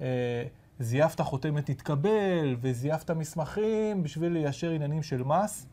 אה, 0.00 0.44
זייפת 0.80 1.20
חותמת 1.20 1.70
תתקבל 1.70 2.56
וזייפת 2.60 3.10
מסמכים 3.10 4.02
בשביל 4.02 4.32
ליישר 4.32 4.70
עניינים 4.70 5.02
של 5.02 5.22
מס. 5.22 5.66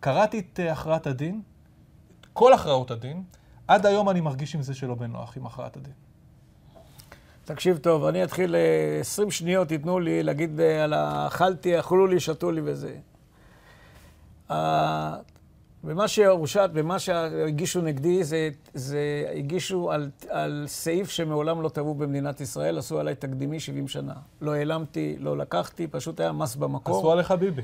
קראתי 0.00 0.38
את 0.38 0.60
אה, 0.60 0.72
הכרעת 0.72 1.06
הדין, 1.06 1.40
כל 2.32 2.52
הכרעות 2.52 2.90
הדין, 2.90 3.22
עד 3.70 3.86
היום 3.86 4.10
אני 4.10 4.20
מרגיש 4.20 4.54
עם 4.54 4.62
זה 4.62 4.74
שלא 4.74 4.94
בנוח, 4.94 5.36
עם 5.36 5.46
הכרעת 5.46 5.76
הדין. 5.76 5.92
תקשיב 7.44 7.78
טוב, 7.78 8.04
אני 8.04 8.24
אתחיל 8.24 8.54
אה, 8.54 9.00
20 9.00 9.30
שניות, 9.30 9.68
תיתנו 9.68 10.00
לי 10.00 10.22
להגיד 10.22 10.60
אה, 10.60 10.84
על 10.84 10.92
האכלתי, 10.92 11.78
אכלו 11.78 12.06
לי, 12.06 12.20
שתו 12.20 12.50
לי 12.50 12.60
וזה. 12.64 12.94
אה, 14.50 15.16
במה 15.84 16.08
שהורשעת, 16.08 16.72
במה 16.72 16.98
שהגישו 16.98 17.80
נגדי, 17.80 18.24
זה, 18.24 18.48
זה 18.74 19.32
הגישו 19.34 19.92
על, 19.92 20.10
על 20.28 20.64
סעיף 20.66 21.10
שמעולם 21.10 21.62
לא 21.62 21.68
טבעו 21.68 21.94
במדינת 21.94 22.40
ישראל, 22.40 22.78
עשו 22.78 23.00
עליי 23.00 23.14
תקדימי 23.14 23.60
70 23.60 23.88
שנה. 23.88 24.14
לא 24.40 24.54
העלמתי, 24.54 25.16
לא 25.18 25.36
לקחתי, 25.38 25.86
פשוט 25.86 26.20
היה 26.20 26.32
מס 26.32 26.56
במקור. 26.56 26.98
עשו 26.98 27.12
עליך 27.12 27.30
ביבי. 27.30 27.62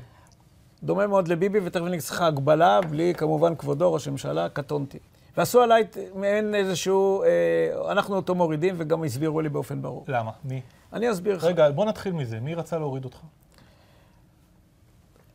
דומה 0.83 1.07
מאוד 1.07 1.29
לביבי, 1.29 1.59
ותכף 1.65 1.85
אני 1.87 1.99
אצטרך 1.99 2.21
הגבלה, 2.21 2.81
בלי 2.81 3.15
כמובן 3.15 3.55
כבודו, 3.57 3.93
ראש 3.93 4.09
הממשלה, 4.09 4.49
קטונתי. 4.49 4.99
ועשו 5.37 5.61
עליי 5.61 5.85
מעין 6.15 6.55
איזשהו, 6.55 7.23
אה, 7.23 7.93
אנחנו 7.93 8.17
אותו 8.17 8.35
מורידים, 8.35 8.75
וגם 8.79 9.05
הסבירו 9.05 9.41
לי 9.41 9.49
באופן 9.49 9.83
ברור. 9.83 10.05
למה? 10.09 10.31
מי? 10.45 10.61
אני 10.93 11.11
אסביר 11.11 11.37
לך. 11.37 11.45
רגע, 11.45 11.71
בוא 11.71 11.85
נתחיל 11.85 12.13
מזה. 12.13 12.41
מי 12.41 12.55
רצה 12.55 12.79
להוריד 12.79 13.05
אותך? 13.05 13.19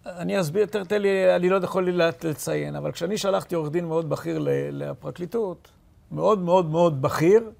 אני 0.05 0.41
אסביר, 0.41 0.65
תן 0.65 1.01
לי, 1.01 1.35
אני 1.35 1.49
לא 1.49 1.59
יכול 1.63 1.85
לי 1.85 1.91
לציין, 2.23 2.75
אבל 2.75 2.91
כשאני 2.91 3.17
שלחתי 3.17 3.55
עורך 3.55 3.71
דין 3.71 3.85
מאוד 3.85 4.09
בכיר 4.09 4.39
לפרקליטות, 4.71 5.71
מאוד 6.11 6.39
מאוד 6.39 6.69
מאוד 6.69 7.01
בכיר, 7.01 7.51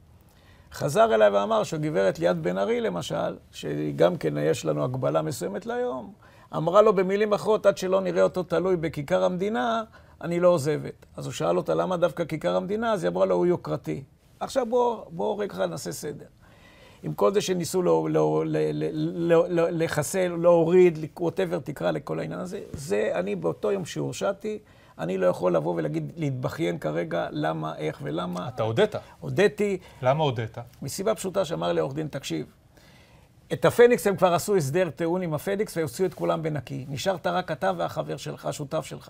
חזר 0.74 1.16
אליי 1.16 1.30
ואמר 1.30 1.64
שהגברת 1.64 2.20
ליאת 2.20 2.38
בן 2.38 2.58
ארי, 2.58 2.82
למשל, 2.82 3.38
שגם 3.52 4.18
כן 4.18 4.38
יש 4.38 4.66
לנו 4.66 4.84
הגבלה 4.84 5.22
מסוימת 5.22 5.66
להיום, 5.66 6.14
אמרה 6.56 6.82
לו 6.82 6.94
במילים 6.94 7.34
אחרות, 7.34 7.66
עד 7.66 7.78
שלא 7.78 8.02
נראה 8.02 8.24
אותו 8.24 8.44
תלוי 8.44 8.78
בכיכר 8.78 9.24
המדינה, 9.24 9.84
אני 10.24 10.40
לא 10.40 10.48
עוזבת. 10.48 11.06
אז 11.18 11.26
הוא 11.26 11.34
שאל 11.34 11.58
אותה, 11.58 11.74
למה 11.74 11.98
דווקא 11.98 12.26
כיכר 12.26 12.56
המדינה? 12.56 12.94
אז 12.94 13.04
היא 13.04 13.12
אמרה 13.12 13.26
לו, 13.26 13.36
הוא 13.36 13.46
יוקרתי. 13.46 14.04
עכשיו 14.40 14.66
בואו 14.70 15.06
בוא 15.10 15.44
רגע 15.44 15.66
נעשה 15.66 15.92
סדר. 15.92 16.26
עם 17.04 17.14
כל 17.14 17.34
זה 17.34 17.42
שניסו 17.42 17.82
לא- 17.82 18.08
לא- 18.12 18.44
ל- 18.46 18.58
ל- 18.72 19.34
ל- 19.34 19.60
ל- 19.60 19.84
לחסל, 19.84 20.28
להוריד, 20.42 20.98
ווטאבר 21.20 21.60
תקרא 21.60 21.92
לכל 21.92 22.20
העניין 22.20 22.40
הזה, 22.40 22.60
זה 22.74 23.12
אני 23.14 23.36
באותו 23.36 23.72
יום 23.72 23.86
שהורשעתי, 23.86 24.60
אני 25.00 25.18
לא 25.18 25.26
יכול 25.28 25.56
לבוא 25.56 25.76
ולהגיד, 25.76 26.12
להתבכיין 26.18 26.78
כרגע 26.80 27.28
למה, 27.32 27.76
איך 27.78 28.00
ולמה. 28.04 28.48
אתה 28.48 28.64
הודית. 28.64 28.96
הודיתי, 29.20 29.78
למה 30.02 30.24
הודית? 30.24 30.58
מסיבה 30.82 31.16
פשוטה 31.16 31.46
שאמר 31.46 31.72
לי 31.74 31.82
עורך 31.82 31.94
דין, 31.94 32.08
תקשיב, 32.08 32.46
את 33.54 33.66
הפניקס 33.66 34.08
הם 34.08 34.16
כבר 34.16 34.34
עשו 34.34 34.56
הסדר 34.56 34.90
טיעון 34.90 35.22
עם 35.22 35.34
הפניקס 35.34 35.78
והוציאו 35.78 36.08
את 36.08 36.14
כולם 36.14 36.44
בנקי. 36.44 36.86
נשארת 36.90 37.28
רק 37.28 37.52
אתה 37.52 37.72
והחבר 37.78 38.18
שלך, 38.18 38.46
השותף 38.46 38.86
שלך. 38.86 39.10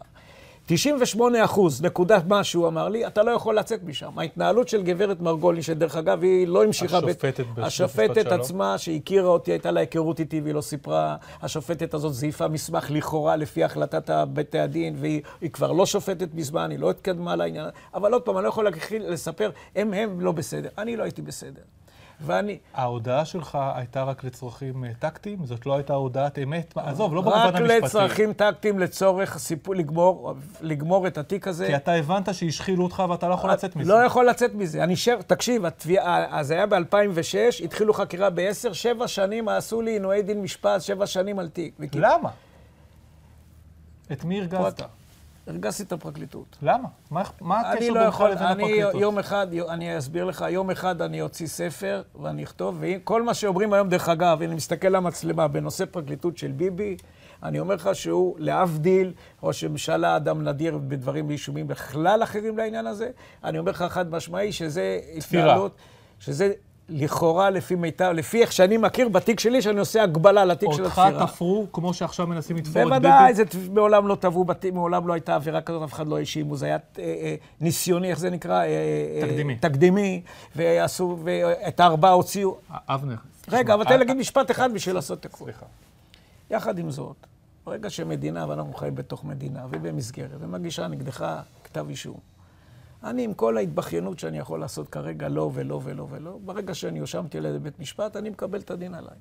98 0.66 1.46
אחוז, 1.46 1.82
נקודה 1.82 2.18
משהו, 2.28 2.68
אמר 2.68 2.90
לי, 2.90 3.08
אתה 3.08 3.24
לא 3.24 3.32
יכול 3.32 3.58
לצאת 3.58 3.84
משם. 3.84 4.20
ההתנהלות 4.20 4.68
של 4.68 4.84
גברת 4.84 5.22
מרגולי, 5.22 5.64
שדרך 5.64 5.96
אגב, 5.96 6.24
היא 6.24 6.48
לא 6.48 6.64
המשיכה... 6.64 6.98
השופטת 6.98 7.40
משפט 7.40 7.64
השופטת 7.64 8.24
שלום. 8.24 8.40
עצמה, 8.40 8.78
שהכירה 8.78 9.28
אותי, 9.28 9.52
הייתה 9.52 9.72
לה 9.72 9.80
היכרות 9.80 10.20
איתי 10.20 10.42
והיא 10.42 10.54
לא 10.54 10.62
סיפרה. 10.62 11.16
השופטת 11.42 11.94
הזאת 11.94 12.14
זייפה 12.14 12.48
מסמך 12.48 12.92
לכאורה 12.92 13.36
לפי 13.36 13.64
החלטת 13.64 14.10
בתי 14.34 14.60
הדין, 14.60 14.96
והיא 15.00 15.22
היא 15.42 15.50
כבר 15.50 15.72
לא 15.72 15.86
שופטת 15.86 16.30
מזמן, 16.34 16.72
היא 16.72 16.80
לא 16.80 16.90
התקדמה 16.90 17.36
לעניין. 17.36 17.66
אבל 17.94 18.14
עוד 18.14 18.22
פעם, 18.22 18.38
אני 18.38 18.44
לא 18.44 18.50
יכול 18.50 18.68
לספר, 19.00 19.50
הם 19.76 19.94
הם 19.94 20.22
לא 20.22 20.32
בסדר. 20.32 20.70
אני 20.78 20.96
לא 20.96 21.04
הייתי 21.04 21.22
בסדר. 21.22 21.62
ואני... 22.26 22.58
ההודעה 22.74 23.26
שלך 23.26 23.58
הייתה 23.76 24.04
רק 24.04 24.24
לצרכים 24.24 24.84
אה, 24.86 24.90
טקטיים? 25.00 25.46
זאת 25.46 25.66
לא 25.66 25.76
הייתה 25.76 25.94
הודעת 25.94 26.40
אמת? 26.40 26.74
עזוב, 26.76 27.14
לא 27.16 27.22
במובן 27.22 27.38
רק 27.38 27.56
המשפטי. 27.56 27.80
לצרכים 27.86 28.34
טקטיים, 28.34 28.80
לצורך 28.80 29.38
סיפור, 29.38 29.76
לגמור, 29.76 30.34
לגמור 30.62 31.08
את 31.08 31.18
התיק 31.18 31.48
הזה. 31.48 31.68
כי 31.68 31.76
אתה 31.76 31.92
הבנת 31.94 32.34
שהשחילו 32.36 32.84
אותך 32.84 33.04
ואתה 33.10 33.28
לא 33.28 33.34
יכול 33.34 33.52
לצאת 33.52 33.76
מזה. 33.76 33.94
לא 33.94 34.04
יכול 34.04 34.30
לצאת 34.30 34.54
מזה. 34.56 34.84
אני 34.84 34.96
שב, 34.96 35.22
תקשיב, 35.28 35.66
התביעה, 35.66 36.40
אז 36.40 36.52
היה 36.52 36.66
ב-2006, 36.66 37.64
התחילו 37.64 37.94
חקירה 37.94 38.30
ב-10, 38.30 38.74
שבע 38.74 39.08
שנים 39.08 39.48
עשו 39.50 39.82
לי 39.82 39.92
עינויי 39.92 40.22
דין 40.24 40.42
משפט, 40.42 40.82
שבע 40.82 41.06
שנים 41.08 41.40
על 41.40 41.50
תיק. 41.50 41.74
וכי- 41.80 42.00
למה? 42.00 42.30
את 44.12 44.24
מי 44.24 44.40
הרגזת? 44.40 44.82
הרגזתי 45.48 45.84
את 45.84 45.92
הפרקליטות. 45.92 46.58
למה? 46.62 46.88
מה 47.12 47.24
מה 47.42 47.60
הקשר 47.60 47.94
לא 47.94 48.02
בינך 48.02 48.22
לבין 48.22 48.38
אני 48.38 48.64
הפרקליטות? 48.64 49.02
יום 49.02 49.20
אחד, 49.20 49.48
אני 49.70 49.98
אסביר 49.98 50.26
לך, 50.26 50.46
יום 50.50 50.72
אחד 50.72 51.02
אני 51.02 51.22
אוציא 51.22 51.48
ספר 51.48 52.02
ואני 52.22 52.44
אכתוב, 52.44 52.78
וכל 52.80 53.24
מה 53.24 53.34
שאומרים 53.34 53.74
היום, 53.74 53.90
דרך 53.90 54.10
אגב, 54.10 54.42
אני 54.42 54.56
מסתכל 54.56 54.88
למצלמה 54.88 55.48
בנושא 55.48 55.86
פרקליטות 55.86 56.38
של 56.38 56.52
ביבי, 56.52 56.98
אני 57.44 57.60
אומר 57.60 57.76
לך 57.76 57.90
שהוא, 57.94 58.36
להבדיל, 58.40 59.14
ראש 59.44 59.64
הממשלה, 59.64 60.16
אדם 60.16 60.48
נדיר 60.48 60.78
בדברים 60.78 61.28
ואישומים 61.28 61.68
בכלל 61.68 62.24
אחרים 62.24 62.58
לעניין 62.58 62.88
הזה, 62.88 63.10
אני 63.44 63.60
אומר 63.60 63.72
לך 63.72 63.84
חד 63.90 64.12
משמעי 64.12 64.52
שזה. 64.52 65.00
התנהלות, 65.18 65.76
שזה 66.20 66.54
לכאורה 66.92 67.50
לפי 67.50 67.76
מיטב, 67.76 68.12
לפי 68.16 68.42
איך 68.42 68.52
שאני 68.52 68.78
מכיר 68.78 69.10
בתיק 69.10 69.40
שלי, 69.40 69.62
שאני 69.62 69.80
עושה 69.80 70.04
הגבלה 70.04 70.46
לתיק 70.46 70.70
של 70.74 70.84
אותך 70.84 71.00
הספירה. 71.00 71.28
תפרו 71.28 71.68
כמו 71.74 71.94
שעכשיו 71.94 72.28
מנסים 72.28 72.58
לתפור 72.58 72.72
את 72.82 72.88
ביבי? 72.88 72.90
בוודאי, 73.00 73.34
זה 73.34 73.44
מעולם 73.72 74.08
לא 74.08 74.16
טבעו, 74.16 74.44
בת- 74.44 74.66
מעולם 74.66 75.08
לא 75.08 75.14
הייתה 75.14 75.36
עבירה 75.36 75.62
כזאת, 75.62 75.84
אף 75.84 75.94
אחד 75.94 76.08
לא 76.08 76.18
האשימו, 76.18 76.56
זה 76.58 76.66
היה 76.66 76.78
אה, 77.00 77.04
אה, 77.04 77.36
ניסיוני, 77.62 78.10
איך 78.10 78.20
זה 78.20 78.30
נקרא? 78.30 78.64
אה, 78.64 79.22
תקדימי. 79.28 79.56
תקדימי, 79.56 80.22
ועשו, 80.56 81.18
ואת 81.24 81.80
הארבעה 81.80 82.12
הוציאו. 82.12 82.58
אבנר. 82.88 83.16
רגע, 83.50 83.74
אבל 83.74 83.84
תן 83.84 84.00
להגיד 84.00 84.18
משפט 84.18 84.52
אחד 84.52 84.74
בשביל 84.74 84.96
לעשות 84.96 85.20
את 85.20 85.26
הכול. 85.26 85.46
סליחה. 85.52 85.66
יחד 86.52 86.80
עם 86.80 86.92
זאת, 86.92 87.16
ברגע 87.66 87.90
שמדינה, 87.90 88.46
ואנחנו 88.50 88.74
חיים 88.74 88.96
בתוך 88.96 89.26
מדינה, 89.26 89.60
ובמסגרת, 89.70 90.30
ומגישה 90.40 90.88
נגדך 90.88 91.26
כתב 91.64 91.86
אישום, 91.90 92.18
אני, 93.04 93.24
עם 93.24 93.34
כל 93.34 93.58
ההתבכיינות 93.58 94.20
שאני 94.20 94.38
יכול 94.38 94.60
לעשות 94.60 94.90
כרגע, 94.90 95.30
לא 95.30 95.50
ולא 95.54 95.80
ולא 95.84 96.08
ולא, 96.10 96.38
ברגע 96.46 96.74
שאני 96.74 97.00
הואשמתי 97.00 97.38
על 97.38 97.46
ידי 97.46 97.60
בית 97.60 97.80
משפט, 97.80 98.16
אני 98.18 98.30
מקבל 98.30 98.60
את 98.60 98.72
הדין 98.72 98.94
עליי. 98.94 99.16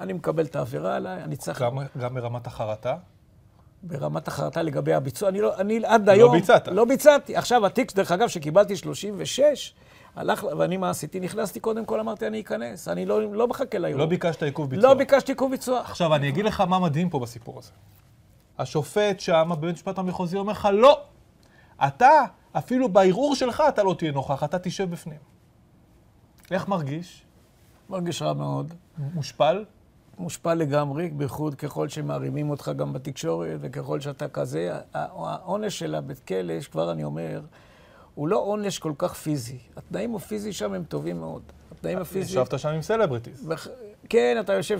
אני 0.00 0.12
מקבל 0.12 0.44
את 0.44 0.56
העבירה 0.56 0.96
עליי, 0.96 1.24
אני 1.24 1.36
צריך... 1.36 1.62
גם- 1.62 1.78
גם 2.00 2.14
ברמת 2.14 2.46
החרטה? 2.46 2.96
ברמת 3.82 4.28
החרטה 4.28 4.62
לגבי 4.62 4.94
הביצוע. 4.94 5.28
אני, 5.28 5.40
לא, 5.40 5.56
אני 5.56 5.80
עד 5.84 6.08
היום... 6.08 6.32
ביצעת. 6.32 6.68
לא 6.68 6.84
ביצעתי. 6.84 7.36
עכשיו, 7.36 7.66
התיק, 7.66 7.94
דרך 7.94 8.12
אגב, 8.12 8.28
שקיבלתי 8.28 8.76
36, 8.76 9.74
הלך, 10.16 10.46
ואני 10.58 10.76
מה 10.76 10.90
עשיתי? 10.90 11.20
נכנסתי 11.20 11.60
קודם 11.60 11.84
כל, 11.84 12.00
אמרתי, 12.00 12.26
אני 12.26 12.40
אכנס. 12.40 12.88
אני 12.88 13.06
לא, 13.06 13.32
לא 13.34 13.48
מחכה 13.48 13.78
ליום. 13.78 13.98
לא 14.00 14.06
ביקשת 14.06 14.42
עיכוב 14.42 14.70
ביצוע. 14.70 14.88
לא 14.88 14.94
ביקשתי 14.94 15.32
עיכוב 15.32 15.50
ביצוע. 15.50 15.80
עכשיו, 15.80 16.14
אני 16.14 16.28
אגיד 16.28 16.44
לך 16.44 16.60
מה 16.60 16.78
מדהים 16.78 17.10
פה 17.10 17.18
בסיפור 17.18 17.58
הזה. 17.58 17.70
השופט 18.58 19.20
שם 19.20 19.48
בבית 19.52 19.70
המשפט 19.70 19.98
המחוזי 19.98 20.36
אומר 20.36 20.52
לך, 20.52 20.68
לא, 20.72 21.00
אתה, 21.86 22.10
אפילו 22.58 22.88
בערעור 22.88 23.34
שלך 23.34 23.62
אתה 23.68 23.82
לא 23.82 23.94
תהיה 23.98 24.12
נוכח, 24.12 24.44
אתה 24.44 24.58
תשב 24.58 24.90
בפנים. 24.90 25.18
איך 26.50 26.68
מרגיש? 26.68 27.22
מרגיש 27.90 28.22
רע 28.22 28.32
מאוד. 28.32 28.74
מושפל? 29.14 29.64
מושפל 30.18 30.54
לגמרי, 30.54 31.08
בייחוד 31.08 31.54
ככל 31.54 31.88
שמערימים 31.88 32.50
אותך 32.50 32.70
גם 32.76 32.92
בתקשורת, 32.92 33.58
וככל 33.60 34.00
שאתה 34.00 34.28
כזה. 34.28 34.70
הע- 34.72 34.80
העונש 34.94 35.78
של 35.78 35.94
הבית 35.94 36.18
כלא, 36.18 36.60
כבר 36.60 36.92
אני 36.92 37.04
אומר, 37.04 37.40
הוא 38.14 38.28
לא 38.28 38.36
עונש 38.38 38.78
כל 38.78 38.92
כך 38.98 39.14
פיזי. 39.14 39.58
התנאים 39.76 40.14
הפיזיים 40.14 40.52
שם 40.52 40.74
הם 40.74 40.84
טובים 40.84 41.20
מאוד. 41.20 41.42
התנאים 41.72 41.98
הפיזיים... 41.98 42.42
ישבת 42.42 42.58
שם 42.58 42.68
עם 42.68 42.82
celebrities. 42.82 43.48
כן, 44.08 44.36
אתה 44.40 44.52
יושב, 44.52 44.78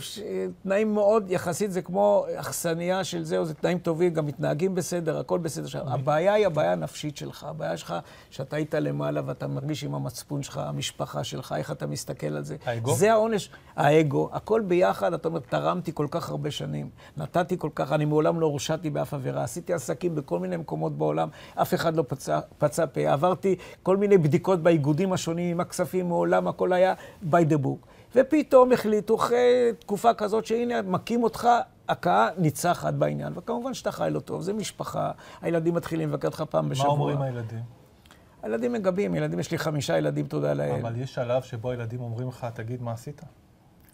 תנאים 0.62 0.95
מאוד, 0.95 1.31
יחסית 1.31 1.73
זה 1.73 1.83
כמו 1.83 2.25
אכסניה 2.37 3.05
של 3.05 3.25
זהו, 3.25 3.45
זה 3.45 3.55
תנאים 3.55 3.79
טובים, 3.79 4.14
גם 4.14 4.27
מתנהגים 4.27 4.75
בסדר, 4.75 5.19
הכל 5.19 5.38
בסדר. 5.38 5.64
עכשיו, 5.64 5.83
הבעיה 5.87 6.33
היא 6.35 6.47
הבעיה 6.47 6.73
הנפשית 6.73 7.17
שלך. 7.17 7.45
הבעיה 7.45 7.77
שלך, 7.77 7.95
שאתה 8.31 8.57
היית 8.57 8.75
למעלה 8.75 9.21
ואתה 9.27 9.47
מרגיש 9.47 9.85
עם 9.85 9.95
המצפון 9.95 10.43
שלך, 10.43 10.59
המשפחה 10.64 11.25
שלך, 11.25 11.55
איך 11.59 11.71
אתה 11.71 11.87
מסתכל 11.87 12.27
על 12.27 12.45
זה. 12.45 12.57
האגו? 12.64 12.95
זה 12.95 13.12
העונש, 13.12 13.51
האגו, 13.77 14.31
הכל 14.33 14.61
ביחד, 14.61 15.12
אתה 15.12 15.29
אומר, 15.29 15.41
תרמתי 15.41 15.91
כל 15.95 16.07
כך 16.11 16.31
הרבה 16.31 16.51
שנים, 16.51 16.91
נתתי 17.17 17.59
כל 17.59 17.71
כך, 17.75 17.93
אני 17.93 18.05
מעולם 18.05 18.41
לא 18.41 18.47
הורשעתי 18.47 18.91
באף 18.91 19.14
עבירה, 19.14 19.45
עשיתי 19.45 19.73
עסקים 19.73 20.14
בכל 20.14 20.38
מיני 20.38 20.57
מקומות 20.57 20.99
בעולם, 20.99 21.29
אף 21.55 21.75
אחד 21.75 21.97
לא 21.97 22.05
פצע, 22.09 22.41
פצע 22.59 22.87
פה, 22.87 23.12
עברתי 23.12 23.57
כל 23.83 23.97
מיני 23.97 24.19
בדיקות 24.19 24.62
באיגודים 24.62 25.12
השונים, 25.12 25.51
עם 25.51 25.61
הכספים, 25.61 26.09
מעולם 26.09 26.49
הכל 26.49 26.73
היה 26.73 26.95
by 27.31 27.51
the 27.51 27.64
book. 27.64 27.97
ופתאום 28.14 28.73
החליטו, 28.73 29.16
אחרי 29.16 29.73
תקופה 29.79 30.14
כזאת, 30.14 30.47
שהנה, 30.47 30.83
מכים 30.83 31.23
אותך, 31.23 31.49
הכאה 31.88 32.29
ניצחת 32.38 32.94
בעניין. 32.94 33.33
וכמובן 33.37 33.75
שאתה 33.75 33.92
חי 33.92 34.09
לא 34.12 34.21
טוב, 34.21 34.42
זה 34.42 34.53
משפחה, 34.53 35.11
הילדים 35.40 35.75
מתחילים 35.75 36.09
לבקר 36.09 36.29
אותך 36.29 36.42
פעם 36.51 36.64
מה 36.64 36.71
בשבוע. 36.71 36.90
אומרים 36.90 37.23
הילדים? 37.23 37.62
הילדים 38.42 38.73
מגבים, 38.73 39.14
ילדים, 39.14 39.38
יש 39.38 39.51
לי 39.51 39.59
חמישה 39.59 39.99
ילדים, 39.99 40.27
תודה 40.27 40.55
לאל. 40.55 40.81
אבל 40.81 40.97
יש 40.97 41.14
שלב 41.14 41.42
שבו 41.42 41.71
הילדים 41.71 42.01
אומרים 42.01 42.29
לך, 42.29 42.47
תגיד 42.55 42.83
מה 42.83 42.92
עשית. 42.92 43.23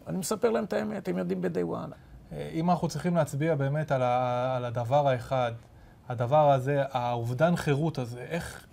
אני 0.07 0.19
מספר 0.19 0.51
להם 0.51 0.65
את 0.65 0.73
האמת, 0.73 1.09
הם 1.09 1.19
יודעים 1.19 1.43
ב-day 1.43 1.73
one. 1.73 1.93
אה, 2.33 2.51
אם 2.53 2.71
אנחנו 2.71 2.89
צריכים 2.89 3.17
להצביע 3.17 3.55
באמת 3.55 3.93
על, 3.93 4.03
ה, 4.03 4.57
על 4.57 4.65
הדבר 4.65 5.09
האחד, 5.09 5.53
הדבר 6.09 6.51
הזה, 6.51 6.83
האובדן 6.91 7.57
חירות 7.57 7.99
הזה, 7.99 8.21
איך, 8.21 8.67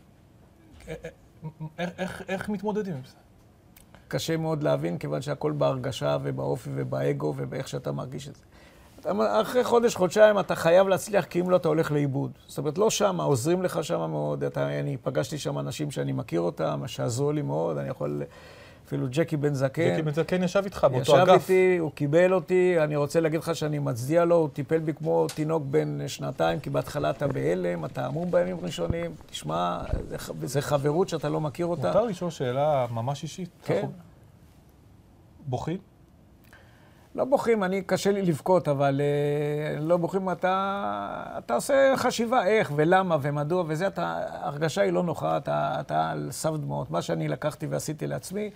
איך, 0.88 0.98
איך, 1.78 1.90
איך, 1.98 2.24
איך 2.28 2.50
מתמודדים 2.50 2.96
עם 2.96 3.02
זה? 3.06 3.16
קשה 4.12 4.38
מאוד 4.38 4.64
להבין, 4.64 4.98
כיוון 4.98 5.22
שהכל 5.22 5.52
בהרגשה 5.52 6.18
ובאופי 6.24 6.70
ובאגו 6.76 7.34
ובאיך 7.38 7.68
שאתה 7.68 7.92
מרגיש 7.92 8.28
את 8.28 8.36
זה. 8.36 8.42
אחרי 9.42 9.64
חודש, 9.64 9.96
חודשיים 9.96 10.40
אתה 10.40 10.56
חייב 10.56 10.88
להצליח, 10.88 11.26
כי 11.26 11.42
אם 11.42 11.50
לא, 11.50 11.56
אתה 11.56 11.68
הולך 11.68 11.92
לאיבוד. 11.92 12.32
זאת 12.48 12.58
אומרת, 12.58 12.78
לא 12.78 12.90
שמה, 12.90 13.24
עוזרים 13.24 13.64
לך 13.64 13.84
שמה 13.84 14.08
מאוד. 14.08 14.44
אתה, 14.44 14.80
אני 14.80 14.98
פגשתי 14.98 15.38
שם 15.38 15.60
אנשים 15.60 15.92
שאני 15.92 16.12
מכיר 16.12 16.42
אותם, 16.42 16.82
שעזרו 16.88 17.32
לי 17.32 17.42
מאוד, 17.42 17.78
אני 17.78 17.90
יכול... 17.90 18.24
אפילו 18.92 19.08
ג'קי 19.12 19.38
בן 19.38 19.54
זקן. 19.54 19.94
ג'קי 19.94 20.02
בן 20.02 20.12
זקן 20.14 20.44
ישב 20.44 20.62
איתך 20.66 20.88
באותו 20.92 21.02
ישב 21.02 21.14
אגף. 21.14 21.42
איתי, 21.42 21.78
הוא 21.78 21.92
קיבל 21.92 22.34
אותי, 22.34 22.76
אני 22.80 22.96
רוצה 22.96 23.20
להגיד 23.20 23.40
לך 23.40 23.56
שאני 23.56 23.80
מצדיע 23.80 24.26
לו, 24.26 24.36
הוא 24.36 24.50
טיפל 24.54 24.80
בי 24.80 24.94
כמו 24.94 25.28
תינוק 25.36 25.64
בן 25.66 26.08
שנתיים, 26.08 26.60
כי 26.60 26.70
בהתחלה 26.70 27.10
אתה 27.10 27.28
בהלם, 27.28 27.86
אתה 27.86 28.06
עמום 28.06 28.32
בימים 28.32 28.58
ראשונים. 28.62 29.12
תשמע, 29.26 29.80
זה, 30.44 30.62
חברות 30.62 31.10
שאתה 31.10 31.30
לא 31.30 31.42
מכיר 31.42 31.66
אותה. 31.66 31.88
מותר 31.88 32.04
לשאול 32.04 32.30
שאלה 32.30 32.86
ממש 32.92 33.24
אישית? 33.24 33.50
כן. 33.66 33.86
בוכים? 35.46 35.78
לא 37.16 37.26
בוכים, 37.26 37.64
אני, 37.64 37.82
קשה 37.82 38.12
לי 38.12 38.22
לבכות, 38.22 38.68
אבל 38.68 39.02
אה, 39.02 39.80
לא 39.80 39.98
בוכים, 39.98 40.32
אתה, 40.32 41.38
אתה 41.38 41.54
עושה 41.54 41.94
חשיבה 41.96 42.46
איך 42.46 42.72
ולמה 42.76 43.18
ומדוע 43.22 43.64
וזה, 43.68 43.88
אתה, 43.88 44.20
ההרגשה 44.32 44.82
היא 44.82 44.92
לא 44.92 45.04
נוחה, 45.04 45.38
אתה, 45.38 45.76
אתה 45.80 46.10
על 46.10 46.28
סף 46.32 46.50
דמעות. 46.50 46.92
מה 46.92 47.02
שאני 47.02 47.28
לקחתי 47.28 47.68
ועשיתי 47.68 48.08
לעצמי, 48.08 48.50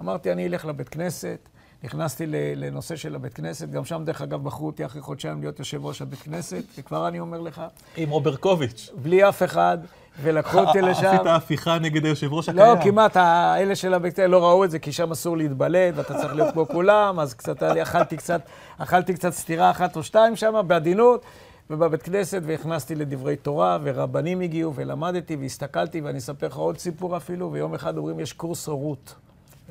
אמרתי, 0.00 0.32
אני 0.32 0.46
אלך 0.46 0.66
לבית 0.66 0.88
כנסת. 0.88 1.48
נכנסתי 1.84 2.24
לנושא 2.56 2.96
של 2.96 3.14
הבית 3.14 3.34
כנסת, 3.34 3.70
גם 3.70 3.84
שם, 3.84 4.02
דרך 4.04 4.22
אגב, 4.22 4.44
בחרו 4.44 4.66
אותי 4.66 4.86
אחרי 4.86 5.02
חודשיים 5.02 5.40
להיות 5.40 5.58
יושב 5.58 5.86
ראש 5.86 6.02
הבית 6.02 6.18
כנסת, 6.18 6.62
וכבר 6.78 7.08
אני 7.08 7.20
אומר 7.20 7.40
לך, 7.40 7.62
עם 7.96 8.10
רוברקוביץ'. 8.10 8.90
בלי 9.02 9.28
אף 9.28 9.42
אחד, 9.42 9.78
ולקחו 10.22 10.58
אותי 10.58 10.80
לשם. 10.80 11.06
עשית 11.06 11.26
הפיכה 11.26 11.78
נגד 11.78 12.04
היושב 12.04 12.32
ראש 12.32 12.48
הקיים. 12.48 12.66
לא, 12.66 12.82
כמעט, 12.82 13.16
האלה 13.16 13.76
של 13.76 13.94
הבית 13.94 14.16
כנסת 14.16 14.28
לא 14.30 14.44
ראו 14.44 14.64
את 14.64 14.70
זה, 14.70 14.78
כי 14.78 14.92
שם 14.92 15.10
אסור 15.10 15.36
להתבלט, 15.36 15.94
ואתה 15.96 16.14
צריך 16.14 16.34
להיות 16.34 16.52
כמו 16.52 16.68
כולם, 16.68 17.20
אז 17.20 17.34
קצת, 17.34 17.62
אכלתי 17.62 18.16
קצת, 18.16 18.40
אכלתי 18.78 19.14
קצת 19.14 19.32
סטירה 19.32 19.70
אחת 19.70 19.96
או 19.96 20.02
שתיים 20.02 20.36
שם, 20.36 20.62
בעדינות, 20.66 21.24
ובבית 21.70 22.02
כנסת, 22.02 22.42
והכנסתי 22.46 22.94
לדברי 22.94 23.36
תורה, 23.36 23.78
ורבנים 23.82 24.40
הגיעו, 24.40 24.74
ולמדתי, 24.74 25.36
והסתכלתי, 25.36 26.00
ואני 26.00 26.18
אספר 26.18 26.46
לך 26.46 26.56
עוד 26.56 26.78
סיפור 26.78 27.16
אפילו, 27.16 27.52
ויום 27.52 27.74
אחד 27.74 27.96
אומרים, 27.96 28.20
יש 28.20 28.32
קורס 28.32 28.66
הורות. 28.66 29.14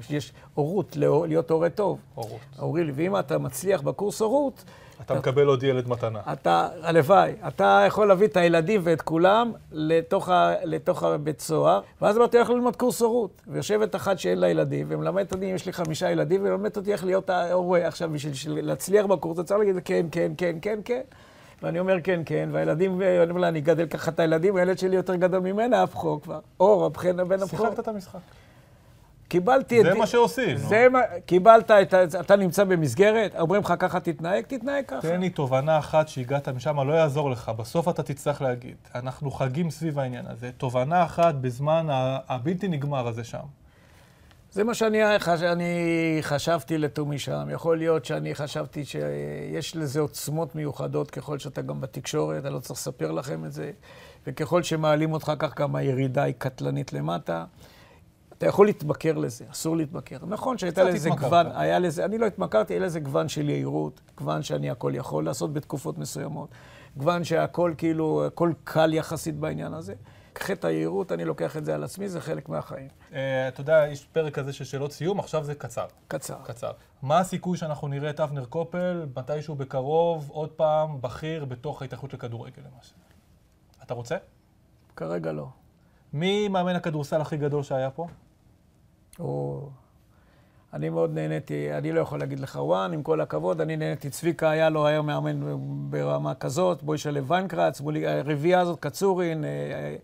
יש- 0.09 0.31
הורות, 0.53 0.97
להיות 1.27 1.51
הורה 1.51 1.69
טוב. 1.69 1.99
הורות. 2.15 2.39
לי, 2.85 2.91
ואם 2.95 3.19
אתה 3.19 3.37
מצליח 3.37 3.81
בקורס 3.81 4.21
הורות, 4.21 4.63
אתה 5.05 5.13
מקבל 5.15 5.47
עוד 5.47 5.63
ילד 5.63 5.87
מתנה. 5.87 6.19
אתה, 6.33 6.67
הלוואי, 6.81 7.33
אתה 7.47 7.83
יכול 7.87 8.07
להביא 8.07 8.27
את 8.27 8.37
הילדים 8.37 8.81
ואת 8.83 9.01
כולם 9.01 9.51
לתוך, 9.71 10.29
ה, 10.29 10.53
לתוך 10.63 11.03
הבית 11.03 11.39
סוהר, 11.41 11.81
ואז 12.01 12.17
אמרתי, 12.17 12.37
הולך 12.37 12.49
ללמוד 12.49 12.75
קורס 12.75 13.01
הורות. 13.01 13.41
ויושבת 13.47 13.95
אחת 13.95 14.19
שאין 14.19 14.37
לה 14.37 14.49
ילדים, 14.49 14.85
ומלמדת 14.89 15.33
אותי, 15.33 15.45
יש 15.45 15.65
לי 15.65 15.73
חמישה 15.73 16.11
ילדים, 16.11 16.41
ומלמדת 16.45 16.77
אותי 16.77 16.91
איך 16.91 17.05
להיות 17.05 17.29
ההורה. 17.29 17.87
עכשיו, 17.87 18.09
בשביל 18.09 18.33
של- 18.33 18.59
להצליח 18.61 19.05
בקורס, 19.05 19.35
אתה 19.39 19.47
צריך 19.47 19.59
להגיד, 19.59 19.75
כן, 19.85 20.05
כן, 20.11 20.31
כן, 20.37 20.55
כן, 20.61 20.79
כן. 20.85 21.01
ואני 21.63 21.79
אומר 21.79 21.95
כן, 22.03 22.21
כן, 22.25 22.49
והילדים, 22.51 23.01
אני 23.01 23.29
אומר 23.29 23.41
לה, 23.41 23.47
אני 23.47 23.59
אגדל 23.59 23.85
ככה 23.85 24.11
את 24.11 24.19
הילדים, 24.19 24.55
הילד 24.55 24.77
שלי 24.79 24.95
יותר 24.95 25.15
גדול 25.15 25.39
ממנה, 25.39 25.81
הבכור 25.81 26.21
כבר. 26.21 26.39
אור, 26.59 26.85
הבחן 26.85 27.27
בן 27.27 27.41
הבכור. 27.41 27.47
שיחקת 27.67 27.79
את 27.79 27.87
המשחק. 27.87 28.19
קיבלתי 29.29 29.79
את... 29.81 29.85
זה 29.85 29.93
מה 29.93 30.07
שעושים. 30.07 30.57
זה 30.57 30.87
מה... 30.91 30.99
קיבלת 31.25 31.71
את 31.71 31.93
ה... 31.93 32.03
אתה 32.19 32.35
נמצא 32.35 32.63
במסגרת, 32.63 33.35
אומרים 33.39 33.61
לך 33.61 33.73
ככה 33.79 33.99
תתנהג, 33.99 34.43
תתנהג 34.47 34.85
ככה. 34.87 35.01
תן 35.01 35.19
לי 35.19 35.29
תובנה 35.29 35.79
אחת 35.79 36.07
שהגעת 36.07 36.49
משם, 36.49 36.79
לא 36.79 36.93
יעזור 36.93 37.29
לך, 37.29 37.49
בסוף 37.49 37.87
אתה 37.89 38.03
תצטרך 38.03 38.41
להגיד. 38.41 38.75
אנחנו 38.95 39.31
חגים 39.31 39.71
סביב 39.71 39.99
העניין 39.99 40.25
הזה. 40.27 40.51
תובנה 40.57 41.03
אחת 41.03 41.35
בזמן 41.35 41.87
הבלתי 42.27 42.67
נגמר 42.67 43.07
הזה 43.07 43.23
שם. 43.23 43.39
זה 44.51 44.63
מה 44.63 44.73
שאני 44.73 45.19
חש... 45.19 45.41
אני 45.41 45.73
חשבתי 46.21 46.77
לתומי 46.77 47.19
שם. 47.19 47.47
יכול 47.51 47.77
להיות 47.77 48.05
שאני 48.05 48.35
חשבתי 48.35 48.85
שיש 48.85 49.75
לזה 49.75 49.99
עוצמות 49.99 50.55
מיוחדות 50.55 51.11
ככל 51.11 51.39
שאתה 51.39 51.61
גם 51.61 51.81
בתקשורת, 51.81 52.45
אני 52.45 52.53
לא 52.53 52.59
צריך 52.59 52.79
לספר 52.79 53.11
לכם 53.11 53.45
את 53.45 53.51
זה. 53.53 53.71
וככל 54.27 54.63
שמעלים 54.63 55.13
אותך 55.13 55.31
כך, 55.39 55.59
גם 55.59 55.75
הירידה 55.75 56.23
היא 56.23 56.33
קטלנית 56.37 56.93
למטה. 56.93 57.45
אתה 58.39 58.47
יכול 58.47 58.65
להתמכר 58.65 59.17
לזה, 59.17 59.45
אסור 59.51 59.77
להתמכר. 59.77 60.17
נכון 60.27 60.57
שהייתה 60.57 60.83
לזה. 60.83 61.09
גוון, 61.09 61.47
היה 61.53 61.79
לזה, 61.79 62.05
אני 62.05 62.17
לא 62.17 62.25
התמכרתי, 62.25 62.73
היה 62.73 62.79
לזה 62.79 62.99
גוון 62.99 63.29
של 63.29 63.49
יהירות, 63.49 64.01
גוון 64.17 64.43
שאני 64.43 64.69
הכל 64.69 64.91
יכול 64.95 65.25
לעשות 65.25 65.53
בתקופות 65.53 65.97
מסוימות, 65.97 66.49
גוון 66.97 67.23
שהכל 67.23 67.73
כאילו, 67.77 68.25
הכל 68.25 68.51
קל 68.63 68.93
יחסית 68.93 69.35
בעניין 69.35 69.73
הזה. 69.73 69.93
חטא 70.37 70.67
היהירות, 70.67 71.11
אני 71.11 71.25
לוקח 71.25 71.57
את 71.57 71.65
זה 71.65 71.75
על 71.75 71.83
עצמי, 71.83 72.09
זה 72.09 72.21
חלק 72.21 72.49
מהחיים. 72.49 72.87
אה, 73.13 73.47
אתה 73.47 73.61
יודע, 73.61 73.85
יש 73.91 74.05
פרק 74.05 74.33
כזה 74.33 74.53
של 74.53 74.63
שאלות 74.63 74.91
סיום, 74.91 75.19
עכשיו 75.19 75.43
זה 75.43 75.55
קצר. 75.55 75.85
קצר. 76.07 76.37
קצר. 76.43 76.71
מה 77.01 77.19
הסיכוי 77.19 77.57
שאנחנו 77.57 77.87
נראה 77.87 78.09
את 78.09 78.19
אבנר 78.19 78.45
קופל 78.45 79.05
מתישהו 79.15 79.55
בקרוב, 79.55 80.29
עוד 80.33 80.49
פעם, 80.49 81.01
בכיר, 81.01 81.45
בתוך 81.45 81.81
ההתאחדות 81.81 82.13
לכדורגל 82.13 82.61
למעשה? 82.71 82.93
אתה 83.83 83.93
רוצה? 83.93 84.17
כרגע 84.95 85.31
לא. 85.31 85.47
מי 86.13 86.47
מאמן 86.47 86.75
הכדורסל 86.75 87.21
הכי 87.21 87.37
גדול 87.37 87.63
שהיה 87.63 87.91
פה? 87.91 88.07
או... 89.19 89.69
אני 90.73 90.89
מאוד 90.89 91.13
נהניתי, 91.13 91.73
אני 91.73 91.91
לא 91.91 91.99
יכול 92.01 92.19
להגיד 92.19 92.39
לך 92.39 92.59
וואן, 92.61 92.93
עם 92.93 93.03
כל 93.03 93.21
הכבוד, 93.21 93.61
אני 93.61 93.77
נהניתי. 93.77 94.09
צביקה 94.09 94.49
היה 94.49 94.69
לו, 94.69 94.87
היה 94.87 95.01
מאמן 95.01 95.39
ברמה 95.89 96.35
כזאת, 96.35 96.83
בוישלב 96.83 97.31
ויינקרץ, 97.31 97.81
מולי- 97.81 98.07
הרביעייה 98.07 98.59
הזאת, 98.59 98.79
קצורין, 98.79 99.43
אה, 99.43 99.49
אה, 99.49 99.95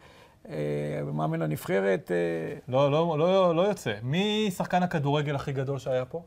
אה, 0.50 1.12
מאמן 1.14 1.42
הנבחרת. 1.42 2.12
אה, 2.12 2.58
לא, 2.68 2.92
לא, 2.92 3.16
לא, 3.20 3.56
לא 3.56 3.62
יוצא. 3.62 3.94
מי 4.04 4.52
שחקן 4.58 4.84
הכדורגל 4.84 5.36
הכי 5.36 5.52
גדול 5.54 5.78
שהיה 5.80 6.06
פה? 6.06 6.22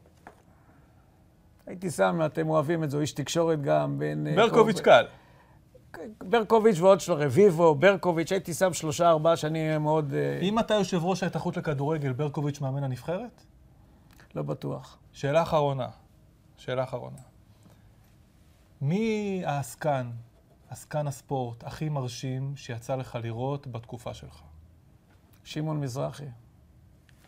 הייתי 1.66 1.90
שם, 1.90 2.20
אתם 2.26 2.48
אוהבים 2.48 2.84
את 2.84 2.90
זה, 2.90 2.96
הוא 2.96 3.02
איש 3.02 3.12
תקשורת 3.12 3.62
גם, 3.62 3.98
בין... 3.98 4.26
אה, 4.26 4.36
ברקוביץ' 4.36 4.76
כל- 4.78 4.82
קל. 4.84 5.04
ברקוביץ' 6.28 6.78
ועוד 6.78 7.00
שלו, 7.00 7.16
רביבו, 7.16 7.74
ברקוביץ', 7.74 8.32
הייתי 8.32 8.54
שם 8.54 8.72
שלושה, 8.72 9.08
ארבעה 9.08 9.36
שאני 9.36 9.78
מאוד 9.78 10.14
אה, 10.14 10.38
אם 10.42 10.58
אתה 10.58 10.74
יושב 10.74 11.04
ראש 11.04 11.22
ההתאחדות 11.22 11.56
לכדורגל, 11.56 12.12
ברקוביץ' 12.12 12.60
מאמן 12.60 12.84
הנבחרת? 12.84 13.44
לא 14.34 14.42
בטוח. 14.42 14.98
שאלה 15.12 15.42
אחרונה. 15.42 15.88
שאלה 16.56 16.84
אחרונה. 16.84 17.18
מי 18.80 19.42
העסקן, 19.46 20.10
עסקן 20.70 21.06
הספורט, 21.06 21.64
הכי 21.64 21.88
מרשים 21.88 22.56
שיצא 22.56 22.96
לך 22.96 23.18
לראות 23.22 23.66
בתקופה 23.66 24.14
שלך? 24.14 24.42
שמעון 25.44 25.80
מזרחי, 25.80 26.28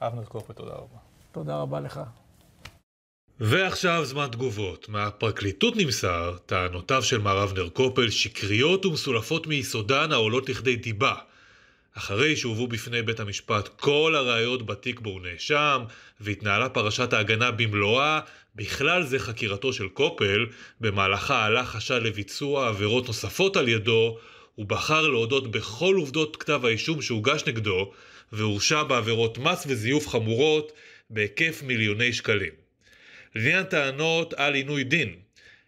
אבנר 0.00 0.24
קופל, 0.24 0.52
תודה 0.52 0.74
רבה. 0.74 0.98
תודה 1.32 1.56
רבה 1.56 1.80
לך. 1.80 2.00
ועכשיו 3.42 4.04
זמן 4.04 4.26
תגובות. 4.32 4.88
מהפרקליטות 4.88 5.76
נמסר, 5.76 6.36
טענותיו 6.46 7.02
של 7.02 7.18
מר 7.18 7.42
אבנר 7.42 7.68
קופל 7.68 8.10
שקריות 8.10 8.86
ומסולפות 8.86 9.46
מיסודן 9.46 10.12
העולות 10.12 10.48
לכדי 10.48 10.76
דיבה. 10.76 11.14
אחרי 11.94 12.36
שהובאו 12.36 12.66
בפני 12.68 13.02
בית 13.02 13.20
המשפט 13.20 13.68
כל 13.68 14.14
הראיות 14.16 14.66
בתיק 14.66 15.00
בו 15.00 15.10
הוא 15.10 15.20
נאשם, 15.20 15.82
והתנהלה 16.20 16.68
פרשת 16.68 17.12
ההגנה 17.12 17.50
במלואה, 17.50 18.20
בכלל 18.56 19.02
זה 19.02 19.18
חקירתו 19.18 19.72
של 19.72 19.88
קופל, 19.88 20.46
במהלכה 20.80 21.44
עלה 21.44 21.64
חשד 21.64 22.00
לביצוע 22.02 22.68
עבירות 22.68 23.06
נוספות 23.06 23.56
על 23.56 23.68
ידו, 23.68 24.18
הוא 24.54 24.66
בחר 24.66 25.08
להודות 25.08 25.50
בכל 25.50 25.94
עובדות 25.94 26.36
כתב 26.36 26.64
האישום 26.64 27.02
שהוגש 27.02 27.42
נגדו, 27.46 27.92
והורשע 28.32 28.82
בעבירות 28.82 29.38
מס 29.38 29.64
וזיוף 29.68 30.08
חמורות 30.08 30.72
בהיקף 31.10 31.62
מיליוני 31.66 32.12
שקלים. 32.12 32.69
לעניין 33.34 33.64
טענות 33.64 34.34
על 34.34 34.54
עינוי 34.54 34.84
דין. 34.84 35.14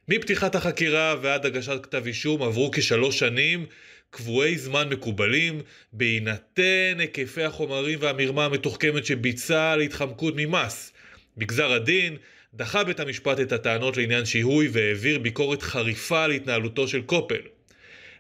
מפתיחת 0.09 0.55
החקירה 0.55 1.16
ועד 1.22 1.46
הגשת 1.46 1.79
כתב 1.83 2.07
אישום 2.07 2.42
עברו 2.42 2.70
כשלוש 2.70 3.18
שנים, 3.18 3.66
קבועי 4.11 4.59
זמן 4.59 4.88
מקובלים, 4.88 5.61
בהינתן 5.92 6.96
היקפי 6.98 7.42
החומרים 7.42 7.98
והמרמה 8.03 8.44
המתוחכמת 8.44 9.07
שביצע 9.07 9.70
על 9.70 9.81
התחמקות 9.81 10.35
ממס. 10.37 10.92
בגזר 11.37 11.72
הדין, 11.72 12.16
דחה 12.55 12.85
בית 12.85 13.01
המשפט 13.01 13.40
את 13.40 13.53
הטענות 13.53 13.96
לעניין 13.96 14.25
שיהוי 14.25 14.68
והעביר 14.72 15.18
ביקורת 15.18 15.62
חריפה 15.62 16.25
על 16.25 16.31
התנהלותו 16.31 16.88
של 16.88 17.03
קופל. 17.03 17.40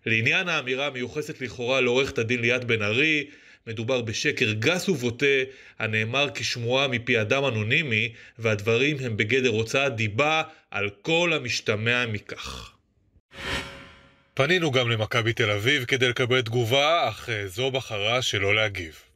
לעניין 0.06 0.48
האמירה 0.48 0.86
המיוחסת 0.86 1.40
לכאורה 1.40 1.80
לעורכת 1.80 2.18
הדין 2.18 2.40
ליאת 2.40 2.64
בן 2.64 2.82
ארי, 2.82 3.24
מדובר 3.66 4.02
בשקר 4.02 4.52
גס 4.52 4.88
ובוטה, 4.88 5.26
הנאמר 5.78 6.28
כשמועה 6.34 6.88
מפי 6.88 7.20
אדם 7.20 7.44
אנונימי, 7.44 8.12
והדברים 8.38 8.96
הם 9.00 9.16
בגדר 9.16 9.48
הוצאת 9.48 9.96
דיבה 9.96 10.42
על 10.70 10.90
כל 11.02 11.32
המשתמע 11.32 12.06
מכך. 12.06 12.72
פנינו 14.34 14.70
גם 14.70 14.90
למכבי 14.90 15.32
תל 15.32 15.50
אביב 15.50 15.84
כדי 15.84 16.08
לקבל 16.08 16.42
תגובה, 16.42 17.08
אך 17.08 17.28
אה, 17.28 17.46
זו 17.46 17.70
בחרה 17.70 18.22
שלא 18.22 18.54
להגיב. 18.54 19.11